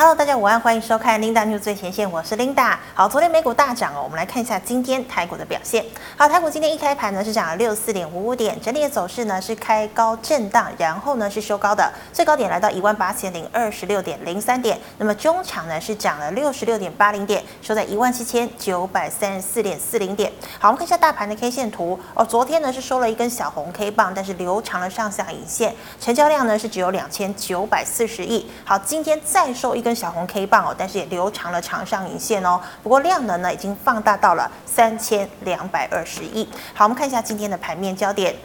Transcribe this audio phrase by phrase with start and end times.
[0.00, 2.76] Hello，大家午安，欢迎收看 Linda News 最前线，我是 Linda。
[2.94, 5.84] 好，昨天美股大涨哦，我们来看一下今天台股的表现。
[6.16, 14.78] 好，台股今天一开盘呢是涨了六四点五五点，整体的走势呢是开高震荡，然后呢是收高的，最高点来到一万八千零二十六点零三点。
[14.98, 20.30] 那么中场呢是涨了六十六点八零点，收在一万七千九百三十四点四零点。
[20.60, 28.48] 好，我们看一下大盘的 K 线图哦，昨天呢是收了一根小红 K 棒，但是留长了上下影线，成交量呢是只有两千九百四十亿。
[28.64, 32.60] 好，今天再收一跟小红 K 棒哦，但是也留长了长上影线哦。
[32.82, 36.46] 不过量能呢，已经放大到了三千两百二十亿。
[36.74, 38.36] 好，我们看一下今天的盘面焦点。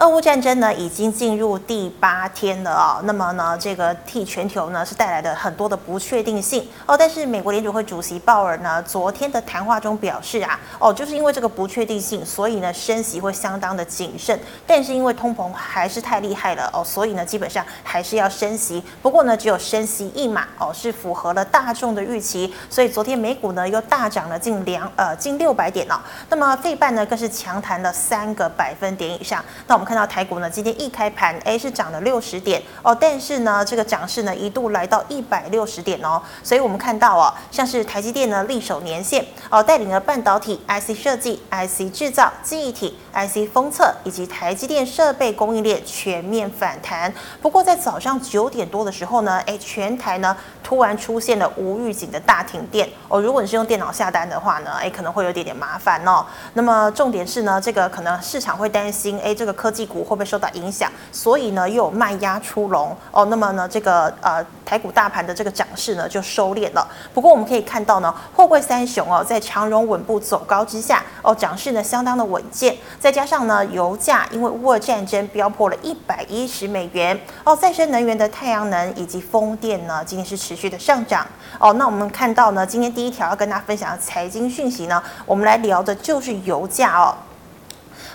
[0.00, 3.02] 俄乌战争呢，已经进入第八天了、哦。
[3.04, 6.96] 那么呢，这个替全球呢是带来的很多的不确定性哦。
[6.96, 14.40] 但是美国联储会主席鲍尔呢，昨天的谈话中表示啊，哦，就是因为这个不确定性，所以呢升息会相当的谨慎。
[14.66, 18.82] 但是因为通膨还是太厉害了哦，所以呢基本上还是要升息。
[19.02, 22.50] 不过呢，只有升息一码哦，是符合了大众的预期。
[22.70, 26.00] 所以昨天美股呢又大涨了近两呃近六百点哦。
[26.30, 29.44] 那么费半呢更是强弹了三个百分点以上。
[29.66, 29.89] 那我们。
[29.90, 47.12] 看到台股呢，今天一开盘，哎，是涨了六十点哦，但是呢，这个涨势呢一度来到一百六十点哦，所以我们看到哦，像是台积电呢力守年限哦，带领了半导体、IC 设计、IC 制造、记忆体、IC 封测以及台积电设备供应链全面反弹。
[47.42, 56.24] 不过在早上九点多的时候呢，哎，全台呢突然出现了无预警的大停电哦，如果你是用电脑下单的话呢，哎，可能会有点点麻烦哦。
[56.54, 59.90] 那么重点是呢，这个可能市场会担心，哎，这个科技。
[59.90, 60.88] 股会不会受到影响？
[61.10, 63.24] 所以呢，又有卖压出笼哦。
[63.24, 66.88] 那么呢，这个呃台股大盘的这个涨势呢就收敛了。
[67.12, 72.76] 不过我们可以看到呢，货柜三雄哦，在长荣稳步走高之下哦，涨势呢相当的稳健。
[73.00, 81.26] 再加上呢，油价因为乌俄战争飙破了一百一十美元哦，再生能源的太阳能以及风电呢，今天是持续的上涨
[81.58, 81.72] 哦。
[81.72, 87.16] 那我们看到呢，今天第一条要跟大家分享的财经讯息呢，我们来聊的就是油价哦。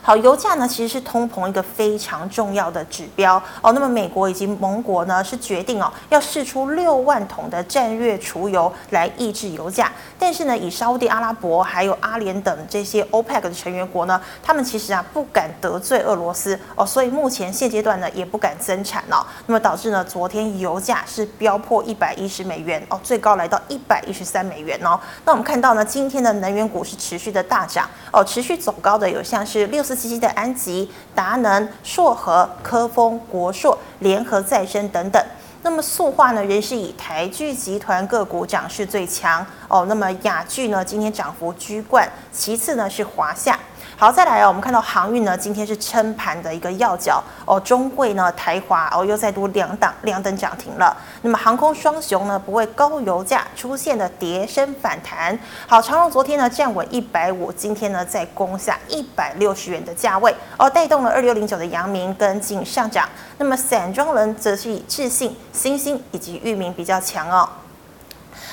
[0.06, 3.72] 好，油价呢其实是通膨一个非常重要的指标哦。
[3.72, 19.26] 那么美国以及盟国呢是决定哦要释出六万桶的战略储油来抑制油价，但是呢以沙乌地阿拉伯还有阿联等这些 OPEC 的成员国呢，他们其实啊不敢得罪俄罗斯哦，所以目前现阶段呢也不敢增产哦。
[19.48, 25.00] 那么导致呢昨天油价是飙破一百一十美元哦，最高来到一百一十三美元哦。
[25.26, 29.95] 那我们看到呢今天的能源股是持续的大涨哦，持续走高的有像是六四。
[29.96, 35.24] 基金的安吉、达能、硕和、科丰、国硕、联合再生等等。
[35.64, 39.86] 那么塑化呢，仍是以台聚集团个股涨势最强哦。
[39.90, 43.58] 那么雅聚呢，今天涨幅居冠，其次呢是华夏。
[43.98, 50.96] 好，再来哦，我们看到航运呢，今天是撑盘的一个要角哦，中柜呢，台华哦，又再度两档亮灯涨停了。
[51.22, 55.40] 那么航空双雄呢，不为高油价出现的跌升反弹。
[55.66, 63.08] 好，长荣昨天呢站稳一百五，今天呢再攻下一百六十元的价位哦，带动了二六零九的阳明跟进上涨。
[63.38, 67.48] 那么散装轮则是以智信、欣兴以及域名比较强哦。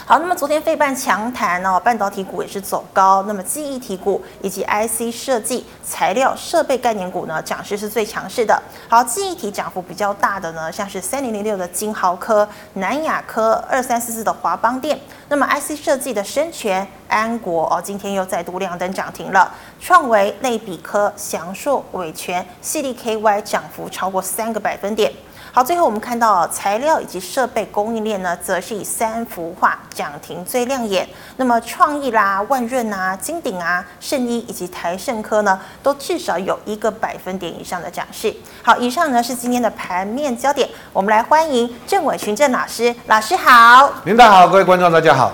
[0.05, 8.61] 好，那么昨天费半强弹哦，半导体股也是走高，那么记忆体股以及 IC 设计、材料、设备概念股呢，涨势是最强势的。
[8.89, 14.99] 好，记忆体涨幅比较大的呢，像是三零零六的金豪科、南亚科、二三四四的华邦电，
[15.29, 19.55] 那么 IC 设计的深全、安国哦，今天又再度亮灯涨停了。
[19.81, 25.13] 创维、内比科、祥硕、伟诠、矽力 KY 涨幅超过三个百分点。
[25.55, 31.07] 好，最后我们看到材料以及设备供应链呢，则是以三幅画涨停最亮眼。
[31.37, 38.35] 那么创意啦、万润啊、金鼎啊、圣一以及台盛科呢，都至少有一个百分点以上的涨势。
[38.63, 43.93] 好，以上呢是今天的盘面焦点，我们来欢迎郑伟群郑老师，老师好。
[44.05, 45.33] 领导好，各位观众大家好。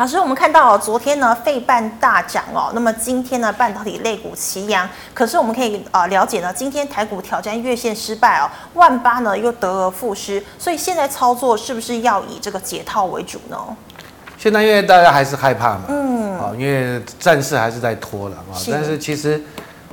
[0.00, 4.88] 老师，我们看到哦，昨天呢，费半大涨哦，那么今天呢，半导体类股齐扬。
[5.12, 13.58] 可是我们可以呃了解呢，今天台股挑战月线失败哦，万八呢又得而复失，所以现在操作是不是要以这个解套为主呢？
[14.38, 18.56] 现在因为大家还是害怕嘛，嗯，啊，因为战事还是在拖了啊。
[18.70, 19.38] 但是其实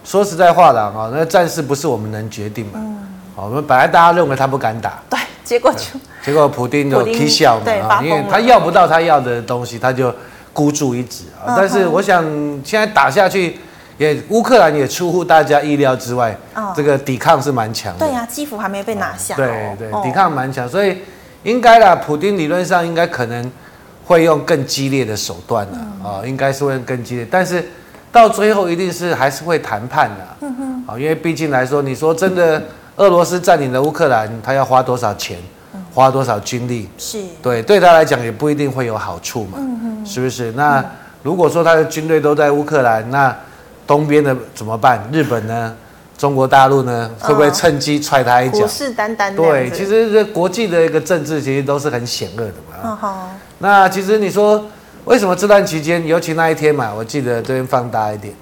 [0.06, 5.20] 说实在话的啊，那战事不是我们能决定嘛，嗯，我们本来大家认为他不敢打，对。
[5.48, 10.14] 结果就结果普丁就踢笑嘛啊，因为他要不到他要的东西，他就
[10.52, 11.56] 孤注一掷啊。
[11.56, 12.22] 但是我想
[12.66, 13.58] 现在打下去，
[13.98, 16.38] 也乌克兰也出乎大家意料之外，
[16.76, 18.06] 这个抵抗是蛮强的。
[18.06, 19.38] 对呀，基辅还没被拿下。
[19.38, 20.98] 对对，抵抗蛮强，所以
[21.44, 23.50] 应该啦，普丁理论上应该可能
[24.04, 27.64] 会用更激烈的手段的啊，应该是会用更激烈，但是
[28.12, 30.28] 到最后一定是还是会谈判的。
[30.42, 32.62] 嗯哼，啊，因为毕竟来说，你说真的。
[32.98, 35.40] 俄罗斯占领了乌克兰，他要花多少钱？
[35.94, 39.58] 花多少军力，是对，对他来讲也不一定会有好处嘛，
[40.06, 40.52] 是不是？
[40.52, 40.84] 那
[41.24, 43.36] 如果说他的军队都在乌克兰，那
[43.88, 45.04] 东边的怎么办？
[45.12, 45.74] 日本呢？
[46.16, 47.10] 中国大陆呢？
[47.20, 48.60] 会不会趁机踹他一脚？
[48.60, 49.36] 虎视眈眈。
[49.36, 53.32] 对，其实这国际的一个政治其实都是很险恶的嘛。
[53.58, 54.64] 那其实你说
[55.06, 58.34] 为什么这段期间，尤其那一天嘛，我记得这边放大一点，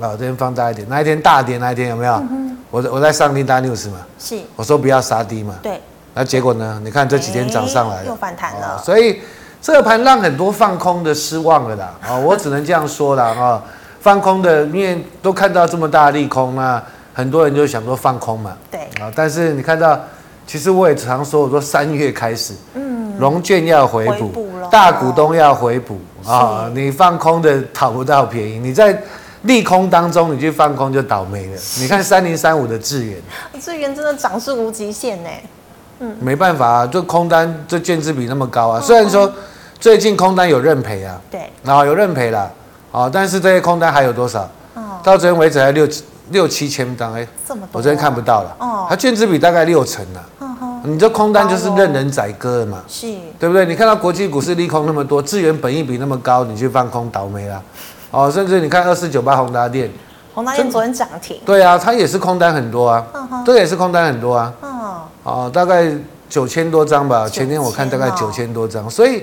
[0.00, 2.12] 啊，这边放大一点，那一天大跌那一天有没有？
[2.14, 5.54] 嗯、哼我我在上 Linda News 嘛，是，我说不要杀低嘛。
[5.62, 5.80] 对。
[6.14, 6.80] 那结果呢？
[6.82, 8.82] 你看这几天涨上来了，又反弹了。
[8.82, 9.20] 所以
[9.60, 11.94] 这个盘让很多放空的失望了啦。
[12.00, 13.62] 啊，我只能这样说啦啊。
[14.00, 16.82] 放空的，因为都看到这么大的利空，那
[17.12, 18.56] 很多人就想说放空嘛。
[18.70, 18.80] 对。
[18.98, 20.00] 啊，但是你看到，
[20.46, 28.98] 其实我也常说，我说三月开始，嗯，融券要回补，大股东要回补啊，你放空的讨不到便宜，你在
[29.42, 31.60] 利空当中你去放空就倒霉了。
[31.78, 33.16] 你看三零三五的智源，
[33.60, 35.30] 智源真的涨势无极限呢。
[36.00, 39.32] 嗯，没办法啊，就空单这券资比那么高啊，虽然说
[39.78, 42.50] 最近空单有认赔啊，对，然后有认赔了。
[42.92, 44.48] 啊，但是这些空单还有多少？
[44.74, 45.86] 哦，到昨天为止还六
[46.30, 48.56] 六七千张哎，这么多，我昨天看不到了。
[48.58, 50.20] 哦，它券资比大概六成呢。
[50.84, 53.66] 你这空单就是任人宰割嘛，是，对不对？
[53.66, 57.60] 你看到国际股市利空那么多，智源本益比那么高，你去放空倒霉了。
[58.16, 59.90] 哦，甚至你看二四九八宏达电，
[60.34, 61.38] 宏达电昨天涨停。
[61.44, 63.04] 对啊，它也是空单很多啊。
[63.44, 64.52] 这也是空单很多啊。
[64.62, 65.92] 哦，哦，大概
[66.28, 69.22] 九千多张吧，前天我看大概九千多张，所以。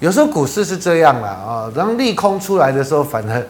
[0.00, 3.42] 有时候股市是这样啦，啊，当利空出来的时候，反而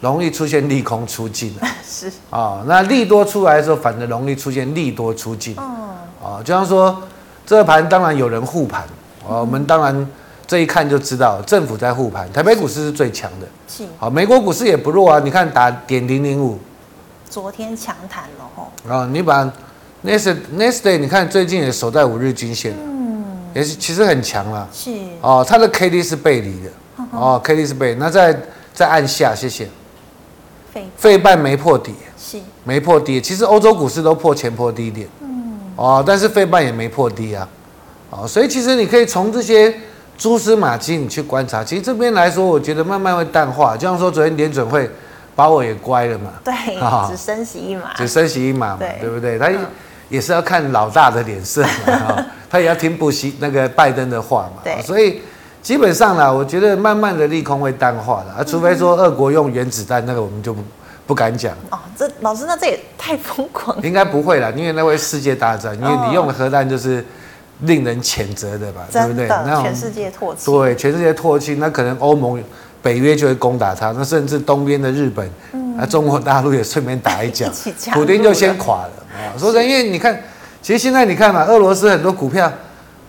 [0.00, 1.54] 容易出现利空出尽
[1.84, 5.56] 是啊，那利多出来的时候，反而容易出现利多出尽。
[6.22, 6.96] 哦，就像说
[7.44, 8.82] 这个盘当然有人护盘，
[9.28, 10.08] 啊我们当然
[10.48, 12.28] 这一看就知道政府在护盘。
[12.32, 13.84] 台北股市是最强的，是。
[13.98, 16.58] 好，美国股市也不弱啊，你看打点零零五，
[17.28, 18.72] 昨天强弹了吼。
[18.90, 19.44] 啊，你把
[20.02, 22.74] Next Next Day 你看最近也守在五日均线。
[22.76, 22.98] 嗯。
[23.54, 24.90] 也是其实很强了，是。
[25.20, 26.70] 哦，它的 K D 是背离的，
[27.12, 28.38] 哦，K D 是背，那再
[28.72, 29.68] 再按下，谢谢。
[30.96, 32.38] 费半没破底，是。
[32.62, 33.20] 没破底。
[33.20, 37.48] 其实欧洲股市都破前破低点，嗯，哦，但是费半也没破低啊，
[38.10, 39.74] 哦，所以其实你可以从这些
[40.18, 41.64] 蛛丝马迹你去观察。
[41.64, 43.76] 其实这边来说，我觉得慢慢会淡化。
[43.76, 44.90] 就像说昨天联准会
[45.34, 46.52] 把我也乖了嘛，对，
[47.08, 49.38] 只升息一码，只升息一码嘛，对不对？
[49.38, 49.48] 他
[50.10, 52.26] 也是要看老大的脸色嘛。
[52.50, 55.20] 他也要听布希那个拜登的话嘛，对，所以
[55.60, 60.62] 基本上呢，我觉得慢慢的利空会淡化了啊，除非说俄国用原子弹，那个我们就不
[61.08, 61.52] 不敢讲。
[61.68, 63.82] 哦，这老师那这也太疯狂了。
[63.82, 67.04] 应该不会啦，因为那会世界大战，因为你用的核弹就是
[67.60, 69.28] 令人谴责的吧，对不对？
[69.28, 70.50] 那全世界唾弃。
[70.50, 72.42] 对，全世界唾弃，那可能欧盟、
[72.82, 77.50] 北约就会攻打他，那甚至东边的日本，嗯啊，中国大陆也顺便打一脚，
[77.92, 79.36] 普丁就先垮了啊。
[79.38, 80.20] 说真，因为你看。
[80.60, 82.52] 其实现在你看嘛，俄罗斯很多股票，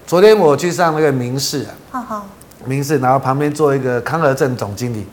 [0.06, 2.28] 昨天我去上那个民视啊，好好
[2.64, 5.06] 民视，然后旁边做一个康和正总经理，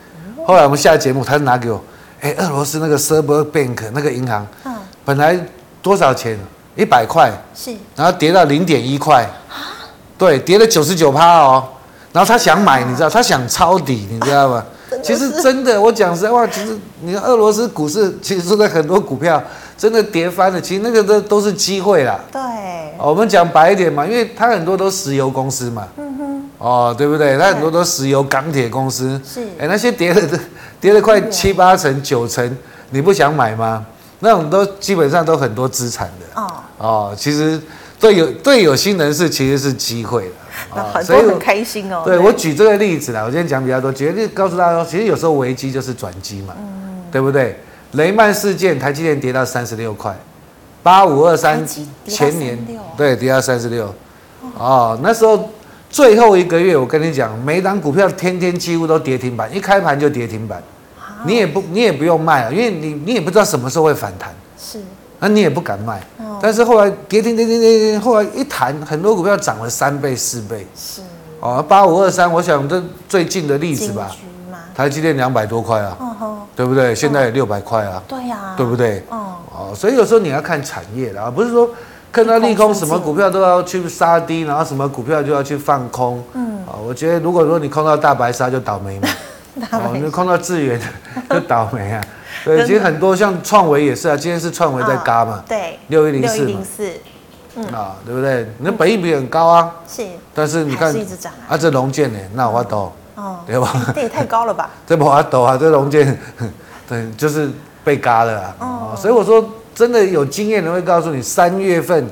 [0.47, 1.83] 后来我们下节目，他就拿给我，
[2.21, 4.75] 哎，俄罗斯那个 Sberbank 那个银行，嗯，
[5.05, 5.37] 本来
[5.83, 6.39] 多少钱？
[6.77, 9.27] 一百块，是，然后跌到零点一块，
[10.17, 11.65] 对，跌了九十九趴哦，
[12.13, 14.63] 然后他想买，你知道，他想抄底，你知道吗？
[15.03, 19.43] 其实真的，我讲实在话，其实你看俄罗斯股市，其实现在很多股票
[19.77, 22.19] 真的跌翻了，其实那个都都是机会啦。
[22.31, 22.41] 对，
[22.99, 27.37] 我们讲白一点嘛，因为它很多都石油公司嘛，嗯哼，哦，对不对？
[27.37, 30.21] 它很多都石油钢铁公司，是，哎，那些跌了
[30.81, 32.57] 跌了快七八成、九成，
[32.91, 33.85] 你不想买吗？
[34.21, 37.61] 那种都基本上都很多资产的，哦，哦，其实
[38.01, 40.35] 对有对有心人士其实是机会的。
[40.75, 42.03] 那很多很开心哦。
[42.05, 47.59] 对，我举这个例子啦，我今天讲比较多，举个例子告诉大家说，其实有时候危机就是转机嘛，嗯，对不对？
[47.93, 50.15] 雷曼事件，台积电跌到三十六块，
[50.83, 51.65] 八五二三
[52.07, 52.59] 前年
[52.97, 53.95] 对跌到三十六，
[54.59, 55.51] 哦，那时候
[55.89, 60.63] 最后一个月，我跟你讲，每档股票天天几乎都跌停板，一开盘就跌停板，
[61.25, 64.79] 你也不你也不用卖啊，因为你你也不知道什么时候会反弹，是，
[65.19, 66.01] 那你也不敢卖。
[66.41, 70.67] 但是后来跌停跌停跌停，后来一弹，很多股票涨了三倍四倍。
[70.77, 71.01] 是
[71.41, 74.11] 哦，八五二三，我想这最近的例子吧。
[74.75, 75.97] 台积电两百多块啊，
[76.55, 76.95] 对不对？
[76.95, 78.03] 现在也六百块啊。
[78.07, 78.55] 对呀。
[78.57, 79.03] 对不对？
[79.09, 81.71] 哦，所以有时候你要看产业的啊，不是说
[82.13, 86.23] 看到利空，什么股票都要去杀低，然后什么股票就要去放空。
[86.35, 86.59] 嗯。
[86.67, 89.09] 啊，我觉得如果说你空到大白鲨就倒霉嘛。
[89.73, 90.81] 哦，你空到智源
[91.31, 92.05] 就倒霉啊。
[92.45, 96.61] 对，其实很多像创维也是啊，今天是创维在嘎嘛，对，六一零四嘛，
[97.57, 97.67] 嗯。
[97.69, 98.47] 啊，对不对？
[98.59, 100.95] 你的本益比很高啊，是，但是你看
[101.49, 103.73] 啊，这龙建呢，那我抖，哦，对吧？
[103.95, 104.71] 这也太高了吧？
[104.87, 106.17] 这不我抖啊，这龙建，
[106.87, 107.51] 对，就是
[107.83, 109.45] 被嘎了啊，哦，所以我说
[109.75, 112.07] 真的有经验的会告诉你，三月份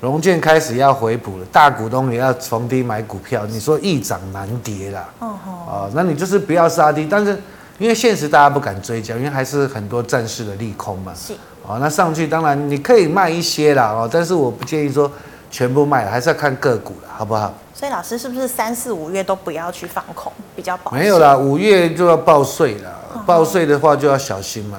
[0.00, 5.08] 融券开始要回补了，大股东也要逢低买股票，你说易涨难跌啦。
[5.20, 5.34] 哦
[5.66, 7.40] 哦，那你就是不要杀低，但是
[7.78, 11.12] 因为现实大家不敢追加，因为还是很多战士的利空嘛。
[11.14, 11.32] 是。
[11.66, 15.10] 哦，那上去当然你可以卖一些啦，哦，但是我不建议说
[15.50, 17.52] 全部卖，还是要看个股了，好不好？
[17.74, 20.92] 所以老师是不是三四五月都不要去放空，比较保？
[20.92, 24.78] 没有啦，五月就要报税了，报税的话就要小心嘛，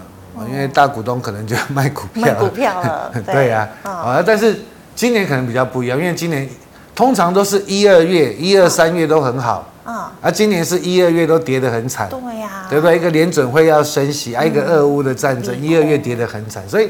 [0.50, 2.24] 因为大股东可能就要卖股票。
[2.24, 3.12] 卖股票了。
[3.25, 4.59] 对呀，啊，但是
[4.98, 6.50] 今年可能比较不一样，因为今年
[6.96, 9.72] 通常都是一二月、一二三月都很好。
[9.84, 12.98] 啊，而今年是一二月都跌得很惨，对呀，对不对？
[12.98, 16.89] 一个联准会要升息，还有一个俄乌的战争，一二月跌得很惨，所以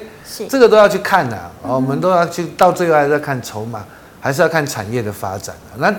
[0.49, 1.37] 这个都要去看的。
[1.61, 3.83] 我们都要去，到最后还是要看筹码，
[4.21, 5.53] 还是要看产业的发展。
[5.75, 5.93] 那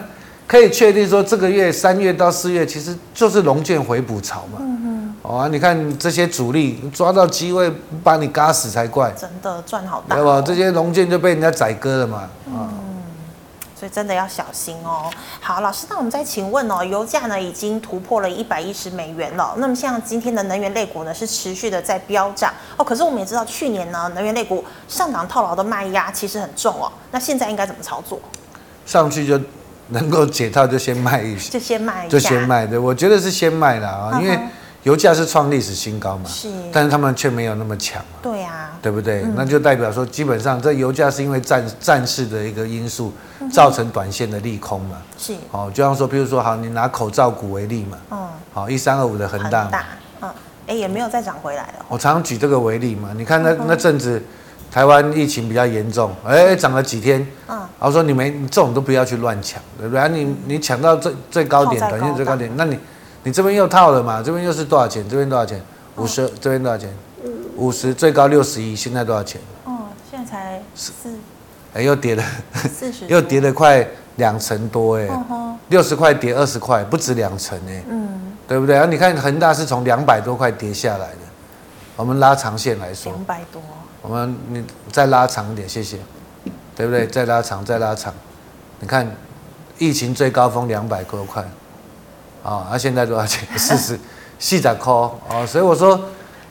[0.46, 4.58] 可以确定说，这个月三月到四月其实就是龙卷回补潮嘛。
[4.58, 4.78] 嗯
[5.28, 5.40] 嗯。
[5.40, 7.70] 哦，你看这些主力抓到机会
[8.02, 10.40] 把你嘎死才怪，真的赚好大，对吧？
[10.40, 12.28] 这些融券就被人家宰割了嘛。
[12.46, 12.72] 啊。
[13.78, 15.08] 所以真的要小心哦。
[15.40, 19.54] 好，老师，那我们再请问哦，油价呢已经突破了一百一十美元了。
[19.58, 22.84] 那么像今天的能源类股呢是持续的在飙涨哦。
[22.84, 26.90] 可是我们也知道，去年呢能源类股上涨套牢的卖压其实很重哦。
[27.12, 28.18] 那现在应该怎么操作？
[28.84, 29.40] 上去就
[29.90, 32.66] 能够解套就先卖一些，就先卖，就先卖。
[32.66, 34.36] 对，我觉得是先卖了啊，因为。
[34.88, 36.30] 油价是创历史新高嘛？
[36.30, 38.20] 是，但是他们却没有那么强嘛？
[38.22, 39.20] 对啊，对不对？
[39.22, 43.12] 嗯、那就代表说，基本上这油价是因为战战事的一个因素
[43.52, 44.96] 造成短线的利空嘛？
[45.18, 49.84] 是，哦，就像说，比如说，好，你拿口罩股为例嘛，嗯，好，一三二五的恒大，大，
[50.22, 50.30] 嗯，
[50.66, 51.84] 哎，也没有再涨回来了。
[51.88, 54.22] 我常常举这个为例嘛，你看那那阵子
[54.70, 60.08] 台湾疫情比较严重，哎，涨了几天，嗯，然后说你没你这种都不要去乱抢，对不对？
[60.08, 62.78] 你你抢到最最高点，短线最高点，那你。
[63.24, 64.22] 你这边又套了嘛？
[64.22, 65.06] 这边又是多少钱？
[65.08, 65.60] 这边多少钱？
[65.96, 66.88] 五十、哦，这边多少钱？
[67.56, 69.40] 五十，最高六十一，现在多少钱？
[69.64, 70.92] 哦，现在才四，
[71.74, 72.22] 哎，又跌了，
[72.54, 73.84] 四十， 又跌了快
[74.14, 75.08] 两成多哎，
[75.68, 78.76] 六十块跌二十块，不止两成哎，嗯，对不对？
[78.76, 81.18] 然后你看恒大是从两百多块跌下来的，
[81.96, 83.60] 我们拉长线来说，两百多，
[84.00, 85.98] 我们你再拉长一点，谢谢，
[86.76, 87.08] 对不对？
[87.08, 88.14] 再拉长，再拉长，
[88.78, 89.10] 你看
[89.78, 91.44] 疫情最高峰两百多块。
[92.48, 93.46] 啊，那现在多少钱？
[93.58, 93.98] 四十，
[94.38, 96.00] 细仔抠啊，所以我说，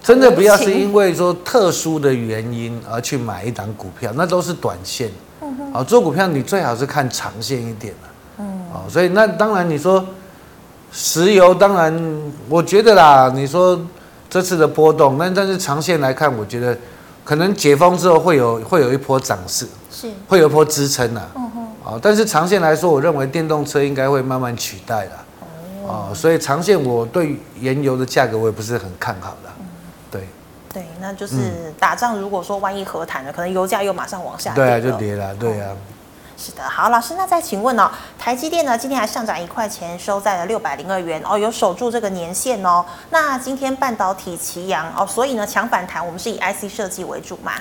[0.04, 5.10] 真的不要是因为说特殊的原因而去买一档股票，那都是短线。
[5.74, 8.10] 好，做股票你最好是看长线一点的。
[8.39, 10.06] 嗯，哦，所以那当然你说
[10.92, 13.80] 石油，当然我觉得啦，你说
[14.30, 16.77] 这次的波动，那但是长线来看，我觉得
[17.24, 21.30] 可能解封之后会有会有一波涨势，是会有一波支撑的。
[21.36, 25.06] 嗯哼，啊，但是长线来说，我认为电动车应该会慢慢取代
[25.88, 25.94] 的。
[25.94, 29.65] 哦，所以长线我对原油的价格我也不是很看好的，嗯、
[30.12, 30.27] 对，
[30.74, 35.77] 对，那就是打仗，如果说万一和谈了，可能油价又马上往下跌，对啊，就跌了，对啊、哦，
[36.38, 37.89] 是的，好，老师，那再请问哦，
[38.20, 47.53] 台积电呢，今天还上涨一块钱，收在了六百零二元，哦，有守住这个年线哦，那今天半导体齐扬哦，所以呢强反弹，我们是以 IC 设计为主嘛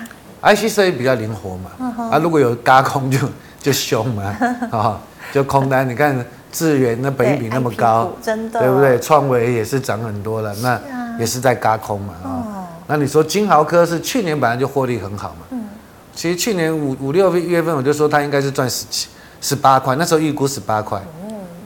[0.42, 3.18] ，IC 设计比较灵活嘛，嗯、啊，如果有轧空就
[3.62, 5.00] 就凶嘛，啊、 哦，
[5.32, 6.24] 就空单，你看。
[6.56, 8.98] 智源那本益比那么高，真的，对不对？
[8.98, 10.80] 创维也是涨很多了，那
[11.18, 12.66] 也是在嘎空嘛啊。
[12.86, 15.46] 那你说金豪科是去年本来就获利很好嘛？
[15.50, 15.66] 嗯，
[16.14, 19.08] 其实去年五五六月份我就说它应该是赚十七、
[19.42, 20.98] 十八块，那时候预估十八块。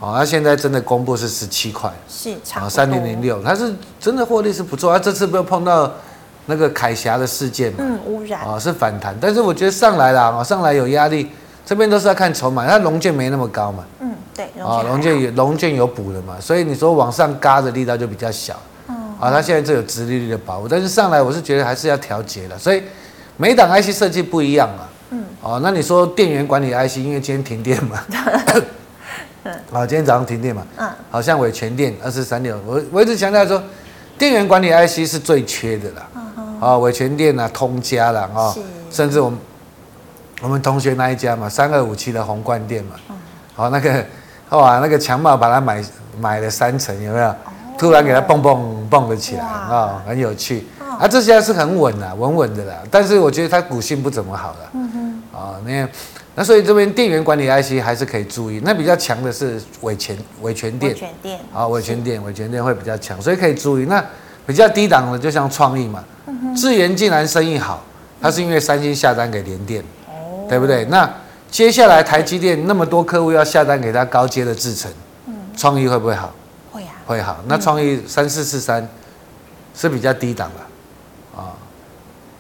[0.01, 4.93] 哦，那现在真的公布是十七块，是差三零零六，它是真的获利是不错。
[4.93, 5.89] 它这次不要碰到
[6.47, 7.79] 那个凯霞的事件嘛？
[7.81, 11.31] 嗯，污染啊，是反弹，但是我觉得上来了啊，上来有压力，
[11.65, 13.85] 这边都是要看筹码，它融券没那么高嘛。
[14.01, 14.10] 嗯。
[14.63, 18.59] 啊，龙券有龙券有补的嘛，所以你说往上嘎的力道就比较小。
[18.89, 18.95] 嗯。
[19.21, 22.83] 啊，它现在这有直利率的保护，但是上来我是觉得还是要调节的，所以
[23.37, 24.89] 每档 IC 设计不一样嘛。
[25.11, 25.25] 嗯。
[25.43, 28.03] 哦，那你说电源管理 IC，因为今天停电嘛。
[29.45, 29.53] 嗯。
[29.73, 30.67] 啊，今天早上停电嘛。
[30.77, 30.89] 嗯。
[31.11, 33.63] 好像伟全电二四三六，我我一直强调说，
[34.19, 36.09] 电源管理 IC 是最缺的啦。
[36.15, 36.61] 嗯哼。
[36.61, 38.55] 啊，伟全电啊，通家啦，啊，
[38.91, 39.39] 甚至我们
[40.43, 42.97] 我们同学那一家嘛，三二五七的宏冠电嘛。
[43.11, 43.17] 嗯。
[43.55, 44.05] 好，那个。
[44.51, 45.83] 哇，那个强茂把它买
[46.21, 47.29] 买了三成，有没有？
[47.29, 47.37] 哦、
[47.79, 50.67] 突然给它蹦蹦蹦了起来啊、哦，很有趣。
[50.81, 52.75] 哦、啊，这些是很稳的，稳稳的啦。
[52.91, 54.71] 但是我觉得它股性不怎么好了。
[54.75, 55.23] 嗯哼。
[55.33, 55.89] 啊、哦，那
[56.35, 58.61] 那所以这边电源管理 IC 还是可以注意。
[58.65, 60.93] 那比较强的是伟全伟全电。
[60.93, 61.41] 伟全电。
[61.55, 63.85] 啊，伟全电伟全电会比较强，所以可以注意。
[63.85, 64.05] 那
[64.47, 66.03] 比较低档的就像创意嘛。
[66.57, 67.83] 智源竟然生意好，
[68.21, 69.81] 它是因为三星下单给联电。
[70.09, 70.45] 哦。
[70.49, 70.85] 对不对？
[70.87, 71.09] 那。
[71.51, 74.91] 接下来台积电那么多客户要下单给他高阶的制程，
[75.27, 76.33] 嗯，创意会不会好？
[76.71, 77.37] 会啊，会好。
[77.47, 78.87] 那创意三四四三
[79.75, 81.51] 是比较低档的，啊，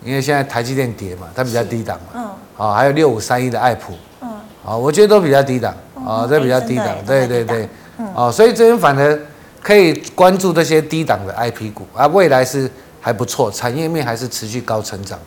[0.04, 4.28] 因为现在台积电跌嘛，它比较低档嘛，嗯，好，还有六五三一的爱普，嗯，
[4.64, 5.74] 好，我觉得都比较低档，
[6.06, 7.68] 啊，这比较低档，对对对，
[8.14, 9.20] 哦，所以这边反而
[9.60, 15.18] 可以关注这些低档的 IP 股啊，未来是还不错，产业面还是持续高成长，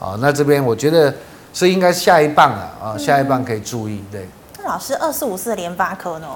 [0.00, 1.14] 啊，那这边我觉得
[1.52, 4.28] 是应该下一棒啊，啊，下一棒可以注意，对。
[4.58, 6.26] 那老师，二四五四的联发科呢？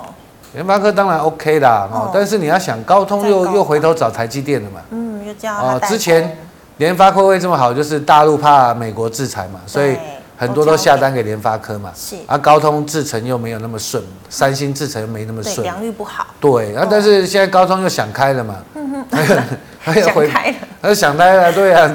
[0.52, 6.36] 联发科当然 OK 啦，哦，但是你要想高通又又回头找台积电了嘛，嗯，又这样，哦，之前。
[6.78, 9.96] 联发科会这么好，就是大陆怕美国制裁嘛，所以
[10.36, 11.90] 很多都下单给联发科嘛。
[11.96, 12.16] 是。
[12.26, 15.62] 啊，高通制程又没有那么顺，三星制程又没那么顺。
[15.62, 16.26] 良率不好。
[16.38, 18.56] 对，啊，但是现在高通又想开了嘛。
[18.74, 19.06] 嗯哼。
[19.94, 20.56] 想开了。
[20.82, 21.90] 他就想开了，对啊，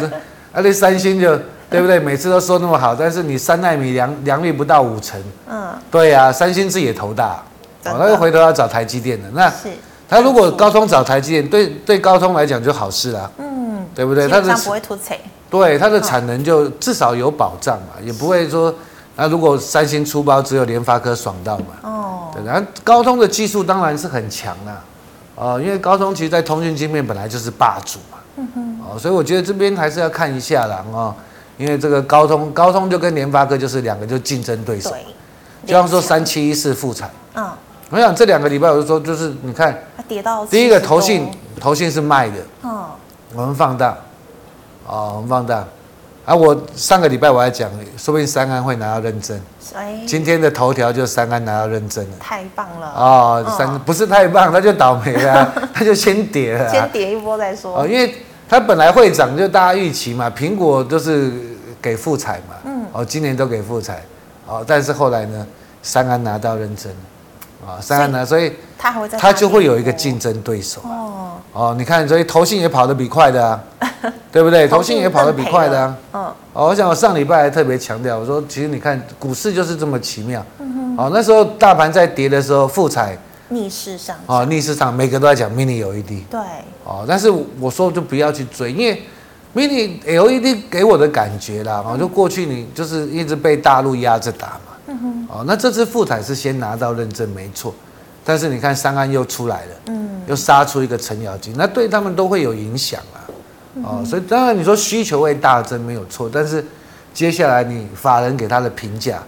[0.52, 1.40] 啊，那三星就
[1.72, 1.98] 对不对？
[1.98, 5.20] 每次都说那么好，但是你三纳米良良率不到五成。
[5.50, 5.74] 嗯。
[5.90, 7.42] 对呀，三星自己也头大，
[7.86, 9.28] 哦，那又回头要找台积电的。
[9.34, 9.70] 那是。
[10.08, 13.32] 他如果高通找台积电，对对高通来讲就好事啦。
[13.94, 14.26] 对不对？
[14.28, 15.14] 它的不会突刺，
[15.50, 18.74] 对它的产能就至少有保障嘛，也不会说，
[19.18, 21.66] 那如果三星出包，只有联发科爽到嘛。
[21.84, 24.82] 哦，对，然后高通的技术当然是很强啦，
[25.36, 28.18] 哦，因为高通其实在通讯晶片本来就是霸主嘛。
[28.38, 28.80] 嗯哼。
[28.80, 31.14] 哦，所以我觉得这边还是要看一下啦，哦，
[31.62, 34.90] 因为这个高通高通就跟联发科就是两个就竞争对手。
[34.90, 35.00] 对。
[35.68, 37.10] 就像说三七一四复产。
[37.36, 37.50] 嗯。
[37.90, 42.36] 我想这两个礼拜我就说，就是你看，它跌到第一个投信投信是卖的。
[42.64, 42.84] 嗯。
[43.34, 43.98] 我们放大，
[44.86, 45.64] 哦，我们放大，
[46.26, 49.40] 啊，我上个礼拜我还讲，说不定三安会拿到认证，
[50.06, 58.14] 今天的头条就三安拿到认证了，太棒了，哦，三不是太棒，他就倒霉了， 他就先跌了，先跌一波再说，哦，因为
[58.50, 61.32] 他本来会涨，就大家预期嘛，苹果都是
[61.82, 64.04] 给富采嘛，嗯，哦，今年都给富采，
[64.48, 65.46] 哦，但是后来呢，
[65.82, 66.92] 三安拿到认证。
[67.64, 73.64] 啊，三安拿，所以他会他就会有一个竞争对手哦哦，你看，所以投信也跑得比快的啊，
[74.32, 74.68] 对不对？
[74.68, 75.98] 投信也跑得比快的啊。
[76.14, 76.24] 嗯。
[76.54, 80.44] 哦，我想我上礼拜还特别强调，我说其实你看股市就是这么奇妙。
[80.58, 81.06] 嗯哼。
[81.06, 83.16] 哦，那时候大盘在跌的时候，富采
[83.50, 84.16] 逆势上。
[84.26, 86.26] 哦，逆势上，每个都在讲 mini 有一 d。
[86.32, 86.40] 对。
[86.84, 89.04] 哦，但是我说就不要去追，因为
[89.56, 94.72] mini LED 给我的感觉啦，哦，就过去你就是一直被大陆压着打嘛。
[95.30, 97.74] 哦，那这次富彩是先拿到认证没错，
[98.26, 103.24] 但是你看三安又出来了，嗯，又杀出一个程咬金，那对他们都会有影响啊，
[103.84, 106.64] 哦，所以当然你说需求会大增没有错，但是
[107.14, 109.24] 接下来你法人给他的评价，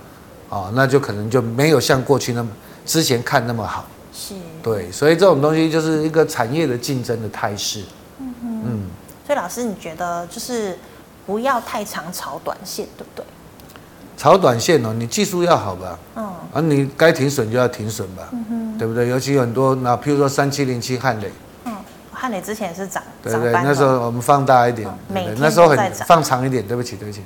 [0.50, 2.50] 哦，那就可能就没有像过去那么
[2.86, 7.82] 之前看那么好，是，对，所以这种东西就是一个产业的竞争的态势，
[9.34, 10.78] 所以老师你觉得就是
[11.26, 13.26] 不要太常炒短线，对不对？
[14.16, 15.98] 炒短线哦，你技术要好吧？
[16.16, 19.08] 嗯，啊，你该停损就要停损吧，嗯哼，对不对？
[19.10, 21.32] 尤其有很多那，譬如说三七零七汉磊，
[21.66, 21.74] 嗯，
[22.12, 24.88] 汉磊之前也是涨，对对，那时候我们放大一点，
[25.40, 27.24] 那时候很放长一点，对不起对不起，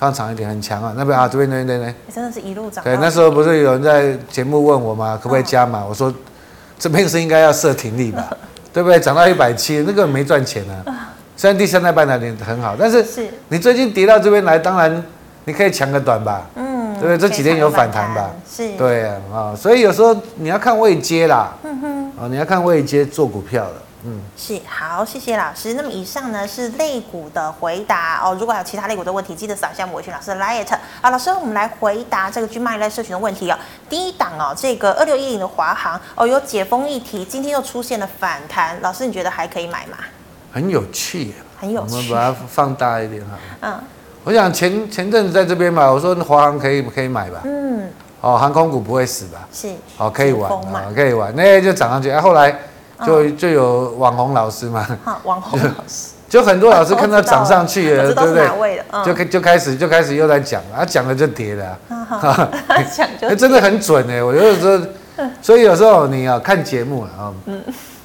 [0.00, 2.82] 放长一点很强啊，那边啊这边那边那边，真的是一路涨。
[2.82, 5.16] 对，那时候不是有人在节目问我吗？
[5.22, 5.84] 可不可以加码？
[5.84, 6.12] 我说
[6.76, 8.28] 这边是应该要设停利吧，
[8.74, 8.98] 对不对？
[8.98, 11.06] 涨到一百七，那个没赚钱啊。
[11.40, 13.02] 虽然第三代半导体很好，但是
[13.48, 15.02] 你最近跌到这边来，当然。
[15.46, 17.16] 你可以抢个短吧，嗯，对不对？
[17.16, 18.30] 这几天有反弹吧？
[18.48, 25.72] 是，对啊，啊，所以有时候你要看位阶啦，嗯哼，啊，你要看位阶做股票了，嗯，是，好，谢谢老师。
[25.72, 28.36] 那么以上呢是类股的回答哦。
[28.38, 30.64] 如果还有其他类股的问题，记得扫一下我伟群老师的 LINE。
[31.00, 33.58] 好，老师，我们来回答这个 GMoney 在社群的问题哦。
[33.88, 39.96] 第一档哦，这个二六一零的华航哦，有解封议题，今天又出现了反弹，老师你觉得还可以买吗？
[40.52, 43.74] 很有趣，很有趣，我们把它放大一点哈，嗯。
[44.22, 47.40] 我想前前阵子在这边嘛，我说华航可以可以买吧？
[47.44, 47.88] 嗯，
[48.20, 49.48] 哦，航空股不会死吧？
[49.50, 52.10] 是，哦，可以玩啊，可以玩，那就涨上去。
[52.10, 52.54] 啊，后来
[53.06, 54.86] 就就有网红老师嘛，
[55.24, 58.82] 网红老师，就很多老师看到涨上去了， 对不对？
[59.06, 61.78] 就就开始就开始又在讲，啊，讲了就跌了，
[62.94, 67.58] 讲就真的很准哎，我有时候，所以有时候你要看节目啊，嗯，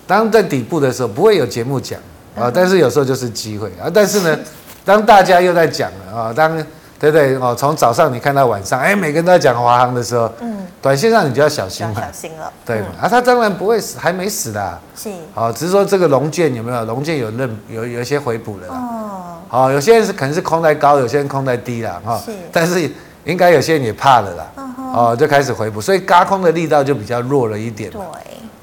[0.07, 1.99] 当在底部的时候不会有节目讲
[2.35, 4.37] 啊，但是有时候就是机会啊，但是呢。
[4.85, 6.55] 当大家又在讲了啊，当
[6.99, 7.55] 对不对哦？
[7.57, 12.89] 从早上你看到晚上，哎，每个人都在讲华航的时候，嗯，短线上你就要小心了，小心了，对嘛？
[13.01, 16.85] 啊，他当然不会死，还没死的，是，好，只是说这个龙剑有没有？
[16.85, 22.87] 龙剑有认有有一些回补了，哦，好，有些人是可能是空在高，有些人空在低了，哈，是，但是
[23.23, 24.45] 应该有些人也怕了啦，
[24.93, 27.99] 哦，就开始回补，所以轧空的力道就比较弱了一点，对。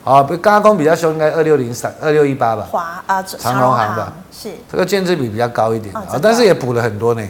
[0.05, 2.67] 啊，不，轧空比较凶，应该二六零三、二六一八吧。
[2.71, 7.23] 华啊，长荣行吧，是这个建制比比较高一点啊，但是也补了很多呢。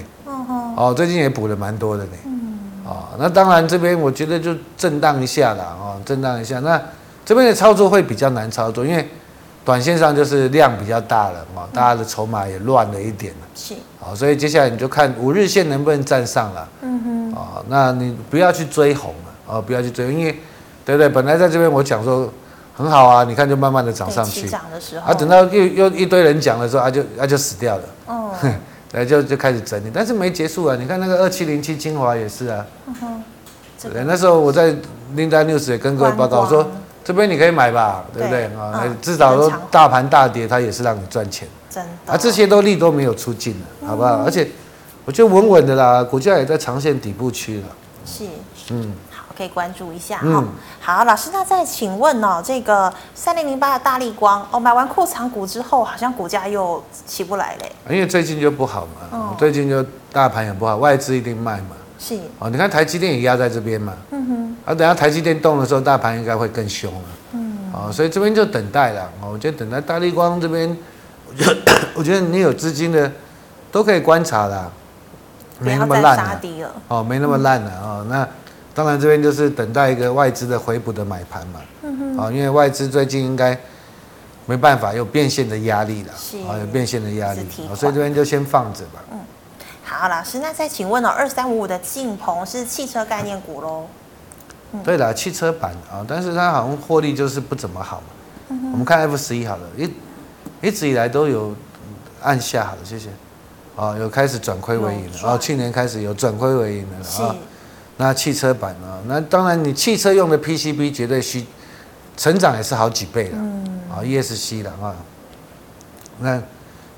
[0.74, 2.12] 哦，最近也补了蛮多的呢。
[2.24, 2.58] 嗯。
[2.86, 6.58] 哦，那当然这边我觉得就震荡一下啦，哦，震荡一下。
[6.60, 6.80] 那
[7.24, 9.06] 这边的操作会比较难操作，因为
[9.64, 13.46] 短线上就是量比较大了，哦，大家的筹码也乱了一点了。
[13.54, 13.74] 是。
[14.00, 16.68] 好，所以接下来你就看五日线能不能站上了。
[16.80, 17.34] 嗯哼。
[17.34, 20.40] 啊，那你不要去追红了，啊，不要去追，因为
[20.86, 21.08] 对不对？
[21.08, 22.32] 本来在这边我讲说
[22.82, 24.48] 很好啊，你看就慢慢的涨上去。
[24.48, 25.06] 涨的时候。
[25.06, 27.82] 啊，等到又又一堆人讲的时候，啊就啊就死掉了。
[28.06, 28.30] 哦。
[28.92, 30.76] 对，就就开始整理，但是没结束啊！
[30.78, 32.66] 你看那个二七零七精华也是啊。
[32.86, 33.22] 嗯哼。
[33.90, 34.70] 对，那时候我在
[35.16, 36.68] Linda News 也跟各位报告我说，
[37.02, 38.82] 这边你可以买吧，对不对啊？
[38.84, 41.48] 嗯、至少说大盘大跌，它也是让你赚钱。
[41.70, 42.12] 真的。
[42.12, 44.18] 啊，这些都利都没有出尽了，好不好？
[44.18, 44.46] 嗯、而且
[45.06, 47.66] 我觉得稳稳的啦，股价也在长线底部区了。
[48.04, 48.24] 是。
[48.68, 48.92] 嗯。
[49.32, 50.20] 好，可以关注一下。
[50.22, 50.46] 嗯。
[50.80, 57.72] 好，老师，那再请问哦，这个三零零八的大力光哦，买完库藏股之后，好像股价又起不来嘞。
[57.88, 61.76] 因为最近就不好嘛，哦、最近就大盘也不好，外资一定卖嘛。
[61.98, 62.18] 是。
[62.38, 67.00] 哦，你看台积电也压在这边嘛，嗯哼，啊，等下台积电动的时候，大盘应该会更凶了，
[67.32, 70.76] 嗯，哦，所以这边就等待了，哦，我觉得等待大力光这边，
[71.94, 73.10] 我觉得你有资金的
[73.70, 74.68] 都可以观察啦，
[75.60, 76.40] 没那么烂了，
[76.88, 78.28] 哦，没那么烂了哦，那
[78.74, 83.58] 当然这边就是等待一个外资的回补的买盘嘛，嗯哼，哦，因为外资最近应该
[84.46, 89.18] 没办法有变现的压力了，是，哦，有变现的压力，所以这边就先放着吧，嗯。
[89.84, 93.86] 好，老师，那再请问哦，二三五五的晋鹏是汽车概念股喽？
[94.72, 98.06] 嗯、对了，汽车版啊，但是它好像获利就是不怎么好嘛。
[98.48, 99.92] 嗯、我们看 F 十一好了，一
[100.62, 101.54] 一直以来都有
[102.22, 103.10] 按下好了，谢谢。
[103.76, 107.04] 啊，有开始转亏为盈了，然后去年开始有转亏为盈了啊。
[107.04, 107.22] 是
[107.96, 111.44] 那汽车版啊，那当然你汽车用的 PCB 绝对需
[112.16, 113.36] 成长也是好几倍了。
[113.36, 113.80] 嗯。
[113.90, 114.94] 啊，ESC 的啊。
[116.18, 116.42] 那。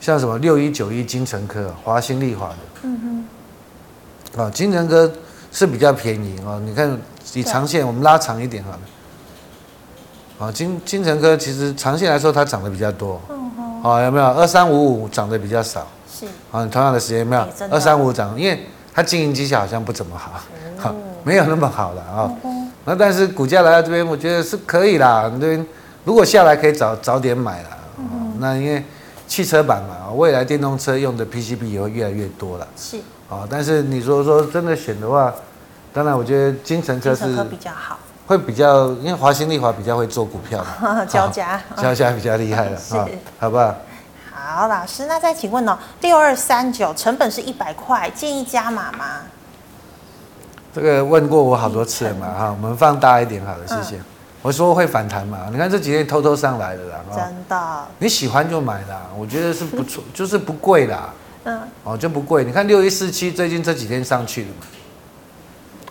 [0.00, 3.26] 像什么六一九一精成科、华新丽华的，嗯
[4.36, 5.10] 哼，啊，精成科
[5.50, 6.60] 是比较便宜啊。
[6.62, 7.00] 你看
[7.32, 15.86] 以长线我们拉长一点好了，啊，精精成科其实长线来说它涨得比较多，嗯哼，啊，有没有二三五五涨得比较少？
[16.06, 18.38] 是，啊，同样的时间有没有二三五涨？
[18.38, 20.32] 因为它经营绩效好像不怎么好，
[20.78, 22.30] 好没有那么好了啊。
[22.84, 25.30] 那但是股价来到这边，我觉得是可以啦。
[25.40, 25.66] 这边
[26.04, 27.68] 如果下来可以早早点买了，
[28.38, 28.82] 那因为。
[29.26, 32.68] 汽车版嘛，未来电动车用的 PCB 也会越来越多了。
[32.76, 32.98] 是。
[33.30, 35.32] 啊，但是你说说真的选的话，
[35.94, 42.94] 当然我觉得金城科是比较好，会比较，因为华新丽华比较会做股票嘛， 交加，交加比较厉害了， 是，
[43.40, 43.74] 好不好？
[44.30, 49.22] 好，老师，那再请问哦，六二三九成本是一百块，建议加码吗？
[50.74, 54.00] 这个问过我好多次了嘛，哈，我们放大一点好了，谢谢。
[54.42, 55.46] 我说会反弹嘛？
[55.52, 57.84] 你看这几天偷偷上来的啦，真的。
[57.98, 61.14] 你喜欢就买啦，我觉得是不错， 就是不贵啦。
[61.44, 61.60] 嗯。
[61.84, 62.42] 哦，就不贵。
[62.44, 64.66] 你看六一四七最近这几天上去了嘛？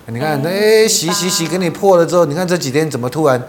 [0.08, 3.42] 你看，哎，洗洗洗，给你破了之后，你看这几天怎么突然？